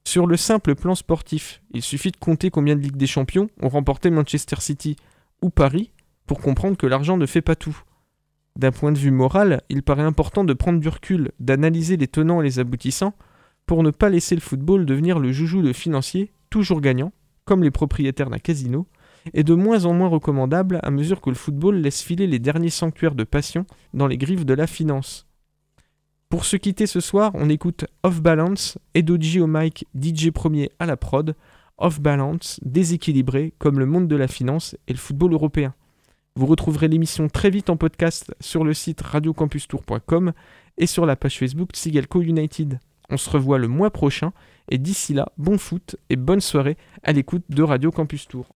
Sur 0.03 0.27
le 0.27 0.35
simple 0.35 0.75
plan 0.75 0.95
sportif, 0.95 1.61
il 1.73 1.81
suffit 1.81 2.11
de 2.11 2.17
compter 2.17 2.49
combien 2.49 2.75
de 2.75 2.81
Ligues 2.81 2.97
des 2.97 3.07
Champions 3.07 3.49
ont 3.61 3.69
remporté 3.69 4.09
Manchester 4.09 4.57
City 4.59 4.95
ou 5.41 5.49
Paris 5.49 5.91
pour 6.25 6.39
comprendre 6.39 6.77
que 6.77 6.87
l'argent 6.87 7.17
ne 7.17 7.25
fait 7.25 7.41
pas 7.41 7.55
tout. 7.55 7.77
D'un 8.57 8.71
point 8.71 8.91
de 8.91 8.97
vue 8.97 9.11
moral, 9.11 9.61
il 9.69 9.83
paraît 9.83 10.03
important 10.03 10.43
de 10.43 10.53
prendre 10.53 10.79
du 10.79 10.89
recul, 10.89 11.31
d'analyser 11.39 11.97
les 11.97 12.07
tenants 12.07 12.41
et 12.41 12.43
les 12.43 12.59
aboutissants, 12.59 13.13
pour 13.65 13.83
ne 13.83 13.91
pas 13.91 14.09
laisser 14.09 14.35
le 14.35 14.41
football 14.41 14.85
devenir 14.85 15.19
le 15.19 15.31
joujou 15.31 15.61
de 15.61 15.71
financiers, 15.71 16.31
toujours 16.49 16.81
gagnants, 16.81 17.13
comme 17.45 17.63
les 17.63 17.71
propriétaires 17.71 18.29
d'un 18.29 18.39
casino, 18.39 18.87
et 19.33 19.43
de 19.43 19.53
moins 19.53 19.85
en 19.85 19.93
moins 19.93 20.09
recommandable 20.09 20.79
à 20.83 20.91
mesure 20.91 21.21
que 21.21 21.29
le 21.29 21.35
football 21.35 21.77
laisse 21.77 22.01
filer 22.01 22.27
les 22.27 22.39
derniers 22.39 22.69
sanctuaires 22.69 23.15
de 23.15 23.23
passion 23.23 23.65
dans 23.93 24.07
les 24.07 24.17
griffes 24.17 24.45
de 24.45 24.53
la 24.53 24.67
finance. 24.67 25.27
Pour 26.31 26.45
se 26.45 26.55
quitter 26.55 26.87
ce 26.87 27.01
soir, 27.01 27.31
on 27.33 27.49
écoute 27.49 27.83
Off 28.03 28.21
Balance, 28.21 28.77
Edoji 28.95 29.41
au 29.41 29.47
mic, 29.47 29.85
DJ 30.01 30.31
premier 30.31 30.71
à 30.79 30.85
la 30.85 30.95
prod. 30.95 31.35
Off 31.77 31.99
Balance, 31.99 32.57
déséquilibré 32.63 33.53
comme 33.59 33.79
le 33.79 33.85
monde 33.85 34.07
de 34.07 34.15
la 34.15 34.29
finance 34.29 34.77
et 34.87 34.93
le 34.93 34.97
football 34.97 35.33
européen. 35.33 35.73
Vous 36.37 36.45
retrouverez 36.45 36.87
l'émission 36.87 37.27
très 37.27 37.49
vite 37.49 37.69
en 37.69 37.75
podcast 37.75 38.33
sur 38.39 38.63
le 38.63 38.73
site 38.73 39.01
radiocampustour.com 39.01 40.31
et 40.77 40.85
sur 40.85 41.05
la 41.05 41.17
page 41.17 41.37
Facebook 41.37 41.71
Sigalco 41.73 42.21
United. 42.21 42.79
On 43.09 43.17
se 43.17 43.29
revoit 43.29 43.57
le 43.57 43.67
mois 43.67 43.91
prochain 43.91 44.31
et 44.69 44.77
d'ici 44.77 45.13
là, 45.13 45.27
bon 45.37 45.57
foot 45.57 45.97
et 46.09 46.15
bonne 46.15 46.39
soirée 46.39 46.77
à 47.03 47.11
l'écoute 47.11 47.43
de 47.49 47.61
Radio 47.61 47.91
Campus 47.91 48.29
Tour. 48.29 48.47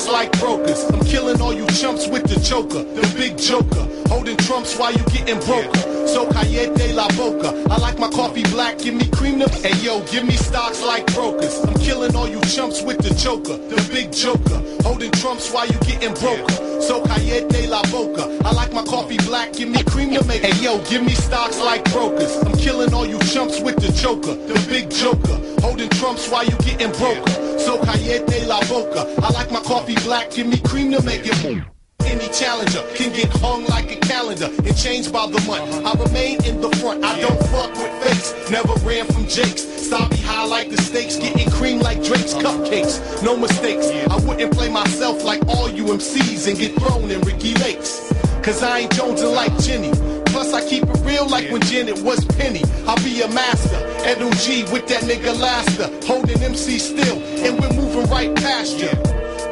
Stocks 0.00 0.12
like 0.12 0.32
brokers. 0.40 0.84
I'm 0.90 1.04
killing 1.04 1.40
all 1.40 1.52
you 1.52 1.66
chumps 1.68 2.08
with 2.08 2.24
the 2.24 2.40
joker, 2.40 2.82
the 2.82 3.14
big 3.16 3.38
joker. 3.38 4.05
Holding 4.26 4.44
trumps 4.44 4.76
while 4.76 4.92
you 4.92 5.04
getting 5.04 5.38
broke. 5.46 5.72
So 6.08 6.28
callete 6.32 6.92
la 6.96 7.06
boca. 7.10 7.54
I 7.70 7.78
like 7.78 7.96
my 8.00 8.10
coffee 8.10 8.42
black, 8.50 8.76
give 8.76 8.94
me 8.94 9.08
cream 9.10 9.38
to 9.38 9.48
Hey 9.48 9.72
yo, 9.86 10.00
give 10.10 10.26
me 10.26 10.34
stocks 10.34 10.82
like 10.82 11.06
brokers. 11.14 11.56
I'm 11.62 11.74
killing 11.74 12.16
all 12.16 12.26
you 12.26 12.40
chumps 12.40 12.82
with 12.82 12.98
the 12.98 13.14
choker, 13.14 13.56
the 13.56 13.76
big 13.92 14.12
joker. 14.12 14.58
Holding 14.82 15.12
trumps 15.12 15.52
while 15.52 15.68
you 15.68 15.78
getting 15.86 16.12
broke. 16.14 16.50
So 16.82 17.06
callete 17.06 17.68
la 17.68 17.82
boca. 17.92 18.26
I 18.44 18.50
like 18.50 18.72
my 18.72 18.82
coffee 18.82 19.18
black, 19.28 19.52
give 19.52 19.68
me 19.68 19.84
cream 19.84 20.10
to 20.14 20.24
make. 20.24 20.42
Hey 20.42 20.60
yo, 20.60 20.82
give 20.90 21.04
me 21.04 21.14
stocks 21.14 21.60
like 21.60 21.84
brokers. 21.92 22.34
I'm 22.38 22.58
killing 22.58 22.92
all 22.92 23.06
you 23.06 23.20
chumps 23.30 23.60
with 23.60 23.76
the 23.76 23.92
choker, 23.92 24.34
the 24.34 24.58
big 24.68 24.90
joker. 24.90 25.38
Holding 25.62 25.90
trumps 25.90 26.28
while 26.28 26.44
you 26.44 26.56
getting 26.66 26.90
broke. 26.98 27.28
So 27.60 27.78
callete 27.84 28.44
la 28.48 28.58
boca. 28.66 29.06
I 29.22 29.30
like 29.30 29.52
my 29.52 29.60
coffee 29.60 29.94
black, 30.02 30.32
give 30.32 30.48
me 30.48 30.58
cream 30.58 30.90
to 30.90 31.02
make 31.04 31.24
it 31.24 31.40
boom. 31.44 31.75
Any 32.06 32.28
challenger 32.28 32.82
can 32.94 33.12
get 33.12 33.28
hung 33.42 33.64
like 33.66 33.90
a 33.92 33.96
calendar 33.96 34.46
and 34.46 34.76
changed 34.76 35.12
by 35.12 35.26
the 35.26 35.40
month. 35.46 35.84
I 35.84 35.92
remain 36.02 36.42
in 36.44 36.60
the 36.60 36.70
front, 36.76 37.04
I 37.04 37.20
don't 37.20 37.42
fuck 37.50 37.70
with 37.72 37.92
fakes. 38.04 38.50
Never 38.50 38.72
ran 38.86 39.06
from 39.06 39.26
Jakes. 39.26 39.62
Stop 39.62 40.10
me 40.10 40.18
high 40.18 40.46
like 40.46 40.70
the 40.70 40.78
stakes, 40.78 41.16
getting 41.16 41.50
cream 41.50 41.80
like 41.80 42.02
Drake's 42.02 42.34
cupcakes. 42.34 43.22
No 43.22 43.36
mistakes, 43.36 43.86
I 43.88 44.16
wouldn't 44.26 44.52
play 44.52 44.68
myself 44.68 45.24
like 45.24 45.46
all 45.48 45.68
you 45.68 45.84
MCs 45.84 46.48
and 46.48 46.58
get 46.58 46.74
thrown 46.80 47.10
in 47.10 47.20
Ricky 47.22 47.54
Lakes. 47.54 48.12
Cause 48.42 48.62
I 48.62 48.80
ain't 48.80 48.92
jonesing 48.92 49.34
like 49.34 49.56
Jenny. 49.58 49.90
Plus 50.26 50.52
I 50.52 50.68
keep 50.68 50.84
it 50.84 51.00
real 51.02 51.26
like 51.28 51.50
when 51.50 51.62
Janet 51.62 52.00
was 52.02 52.24
Penny. 52.36 52.62
I'll 52.86 53.02
be 53.02 53.22
a 53.22 53.28
master. 53.28 53.76
Edo 54.08 54.30
G 54.36 54.62
with 54.72 54.86
that 54.86 55.02
nigga 55.02 55.36
Laster. 55.40 55.90
Holding 56.06 56.40
MC 56.40 56.78
still. 56.78 57.18
And 57.44 57.58
we're 57.58 57.72
moving 57.72 58.08
right 58.10 58.32
past 58.36 58.78
you. 58.78 58.90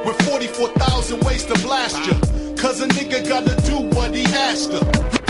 With 0.07 0.21
44,000 0.29 1.25
ways 1.25 1.45
to 1.47 1.55
blast 1.61 2.07
you. 2.07 2.44
Cause 2.57 2.81
a 2.81 2.89
nigga 2.89 3.29
gotta 3.29 3.55
do 3.63 3.77
what 3.97 4.15
he. 4.15 4.25
Good, 4.25 4.69
good. 4.69 5.25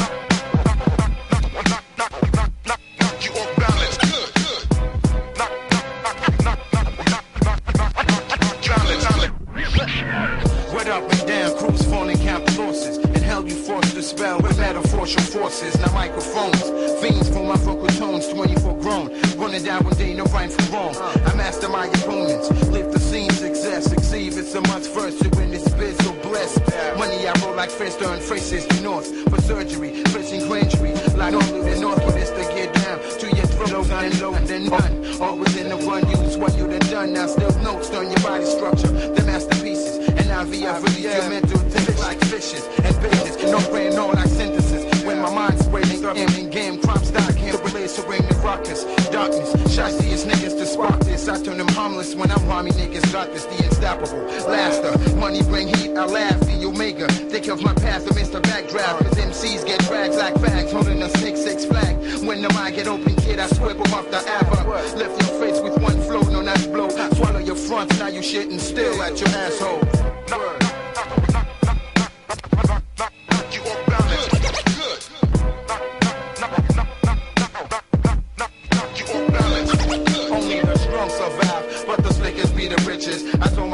What 10.73 10.89
up 10.89 11.11
and 11.11 11.27
down, 11.27 11.57
crews 11.57 11.83
falling 11.87 12.19
count 12.19 12.59
losses. 12.59 12.99
And 12.99 13.19
you 13.49 13.57
to 13.95 14.03
spell 14.03 14.39
with 14.41 14.59
metaphorical 14.59 15.23
forces. 15.23 15.79
Now 15.81 15.93
microphones, 15.93 16.63
fiends 17.01 17.29
for 17.29 17.45
my 17.45 17.57
vocal 17.57 17.89
tones, 17.89 18.29
24 18.29 18.81
grown. 18.81 19.24
Running 19.55 19.67
down 19.69 19.85
one 19.85 19.95
day, 19.95 20.15
no 20.15 20.25
right 20.25 20.51
from 20.51 20.75
wrong. 20.75 20.97
I 20.97 21.33
master 21.37 21.69
my 21.69 21.87
opponents, 21.87 22.51
live 22.71 22.93
the 22.93 22.99
scene, 22.99 23.31
success, 23.31 23.85
succeed. 23.85 24.33
It's 24.35 24.53
a 24.53 24.61
must 24.63 24.91
first 24.91 25.23
to 25.23 25.29
win 25.39 25.53
this 25.53 25.73
biz, 25.75 25.97
so 25.99 26.13
blessed. 26.23 26.59
Money 26.99 27.29
I 27.29 27.33
roll 27.39 27.55
like 27.55 27.71
first 27.71 28.03
earned 28.03 28.21
phrases 28.21 28.67
to 28.67 28.81
north 28.81 29.07
for 29.31 29.41
surgery, 29.43 30.03
pressing 30.07 30.41
injury. 30.41 30.91
Like 31.15 31.35
of 31.35 31.47
the 31.47 31.79
north, 31.81 32.03
but 32.05 32.17
it's 32.17 32.31
to 32.31 32.43
get 32.53 32.75
down 32.75 32.99
to 32.99 33.27
your 33.37 33.47
throat. 33.47 33.71
Low 33.71 33.85
and 33.95 34.21
low 34.21 34.35
then 34.35 34.65
none. 34.67 35.23
Always 35.23 35.57
in 35.57 35.69
the 35.69 35.77
run, 35.87 36.03
use 36.11 36.37
what 36.37 36.59
you 36.59 36.67
done 36.67 36.91
done. 36.91 37.13
Now 37.13 37.29
still 37.29 37.55
notes 37.63 37.91
on 37.95 38.11
your 38.11 38.21
body 38.27 38.47
structure, 38.47 38.89
the 38.89 39.23
masterpieces. 39.23 40.09
And 40.19 40.27
now 40.27 40.43
VI 40.43 40.79
release 40.79 41.05
your 41.05 41.31
mental 41.31 41.61
things 41.71 42.01
like 42.01 42.19
fishes 42.25 42.67
and 42.83 42.95
babies. 43.01 43.37
No 43.45 43.61
brain, 43.71 43.95
no 43.95 44.09
like 44.09 44.27
synthesis. 44.27 44.83
When 45.05 45.21
my 45.21 45.33
mind's 45.33 45.65
waiting, 45.69 45.84
In 46.05 46.51
game, 46.51 46.79
crop 46.83 47.03
stock, 47.03 47.35
can't 47.35 47.59
relate 47.65 47.89
to 47.89 48.03
bring 48.03 48.21
the 48.29 48.35
ruckus. 48.45 48.85
Darkness, 49.09 49.55
shotty 49.75 50.13
is 50.13 50.27
niggas 50.27 50.57
to 50.59 50.67
spark 50.67 51.01
this. 51.01 51.27
I 51.29 51.43
turn 51.43 51.57
them 51.57 51.69
harmless 51.69 52.15
when 52.15 52.31
I'm 52.31 52.47
rhyming, 52.47 52.75
niggas 52.75 53.11
got 53.11 53.33
this, 53.33 53.47
the 53.47 53.65
unstoppable. 53.65 54.23
laster. 54.47 55.17
money 55.17 55.43
bring 55.43 55.69
heat, 55.69 55.97
I 55.97 56.05
laugh, 56.05 56.39
the 56.41 56.67
Omega. 56.67 57.09
Think 57.09 57.49
of 57.49 57.63
my 57.63 57.73
path 57.73 58.09
amidst 58.11 58.33
the 58.33 58.43
backdraft. 58.43 58.99
Cause 58.99 59.15
MCs 59.15 59.65
get 59.65 59.81
dragged 59.85 60.17
like 60.17 60.35
fags, 60.35 60.71
holding 60.71 61.03
a 61.03 61.09
6-6 61.09 61.67
flag. 61.67 61.97
When 62.27 62.43
the 62.43 62.51
mic 62.51 62.77
get 62.77 62.87
open, 62.87 63.17
kid, 63.17 63.39
I 63.39 63.47
them 63.47 63.95
off 63.95 64.11
the 64.11 64.19
ABBA. 64.19 64.97
Left 64.99 65.23
your 65.23 65.41
face 65.41 65.61
with 65.61 65.81
one 65.83 66.01
flow, 66.03 66.21
no 66.31 66.43
not 66.43 66.63
blow. 66.71 66.91
Swallow 67.15 67.39
your 67.39 67.57
front, 67.57 67.99
now 67.99 68.09
you 68.09 68.21
shitting 68.21 68.61
still 68.61 69.03
at 69.03 69.19
your 69.19 69.31
asshole. 69.31 69.81
You 70.29 70.74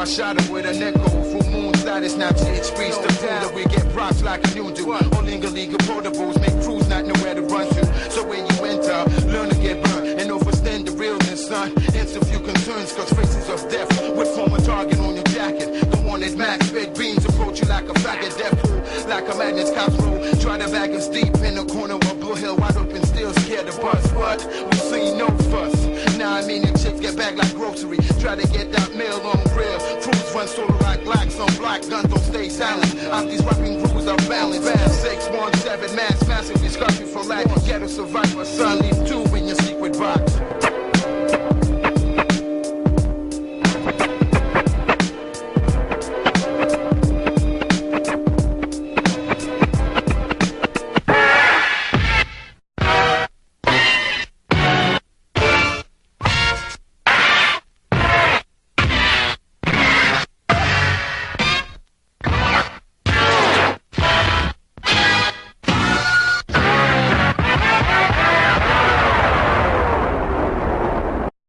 my 0.01 0.07
up 0.07 0.49
with 0.49 0.65
a 0.65 0.73
nickel. 0.73 1.11
Full 1.11 1.51
moon 1.51 1.75
status, 1.75 2.15
Snapchat 2.15 2.65
streets 2.65 2.97
the 2.97 3.13
food 3.21 3.29
that 3.29 3.55
we 3.55 3.65
get 3.65 3.87
props 3.93 4.23
like 4.23 4.41
you 4.55 4.73
do. 4.73 4.93
All 4.93 5.23
legal 5.23 5.51
legal 5.51 5.79
portables 5.81 6.41
make 6.41 6.57
crews 6.65 6.89
not 6.89 7.05
nowhere 7.05 7.35
to 7.35 7.43
run 7.43 7.69
to. 7.69 8.11
So 8.11 8.27
when 8.27 8.47
you 8.49 8.65
enter, 8.65 9.05
learn 9.29 9.51
to 9.51 9.57
get 9.57 9.85
burnt 9.85 10.19
and 10.19 10.31
overstand 10.31 10.87
the 10.87 10.93
realness, 10.93 11.47
son. 11.47 11.77
Few 11.77 12.41
concerns, 12.41 12.93
cause 12.95 13.13
faces 13.13 13.49
of 13.51 13.71
death 13.71 14.17
would 14.17 14.27
form 14.29 14.55
a 14.55 14.61
target 14.63 14.99
on 15.01 15.17
your 15.17 15.25
jacket. 15.25 15.69
The 15.91 15.99
one 15.99 16.21
that 16.21 16.35
max 16.35 16.71
big 16.71 16.97
beams 16.97 17.25
approach 17.27 17.61
you 17.61 17.69
like 17.69 17.85
a 17.85 17.95
faggot 17.95 18.39
death 18.39 18.57
pool, 18.63 18.81
like 19.11 19.29
a 19.29 19.37
madness 19.37 19.71
cops 19.73 19.97
roll. 19.97 20.19
Try 20.41 20.57
to 20.59 20.69
bag 20.71 20.93
us 20.93 21.09
deep 21.09 21.35
in 21.45 21.57
the 21.57 21.67
corner 21.67 21.95
of 21.95 22.21
Blue 22.21 22.37
Hill, 22.37 22.57
wide 22.57 22.77
open, 22.77 23.05
still 23.05 23.35
scared 23.35 23.67
to 23.71 23.81
bust. 23.81 24.15
But 24.15 24.47
we 24.71 24.79
see 24.79 25.15
no 25.19 25.29
fuss. 25.53 25.90
Now 26.21 26.35
I 26.35 26.45
mean 26.45 26.61
the 26.61 26.79
chicks 26.79 27.01
get 27.01 27.17
back 27.17 27.35
like 27.37 27.55
grocery. 27.55 27.97
Try 28.21 28.37
to 28.37 28.47
get 28.49 28.71
that 28.73 28.95
mail 28.95 29.23
on 29.25 29.43
grill. 29.55 29.79
Crews 30.03 30.35
run 30.35 30.47
solo 30.47 30.77
like 30.83 31.03
blacks 31.03 31.41
on 31.41 31.49
black 31.57 31.81
guns 31.89 32.11
don't 32.11 32.21
stay 32.21 32.51
silent. 32.51 32.95
I'm 33.11 33.27
these 33.27 33.43
rapping 33.43 33.83
crews 33.89 34.07
are 34.07 34.19
balanced. 34.29 34.69
One 35.33 35.55
seven 35.55 35.97
mass 35.97 36.29
massive 36.29 36.61
discussion 36.61 37.07
for 37.07 37.25
life. 37.25 37.47
Ghetto 37.65 37.87
survivor, 37.87 38.45
son, 38.45 38.81
leave 38.81 39.09
two 39.09 39.25
in 39.35 39.47
your 39.47 39.57
secret 39.57 39.99
box. 39.99 40.70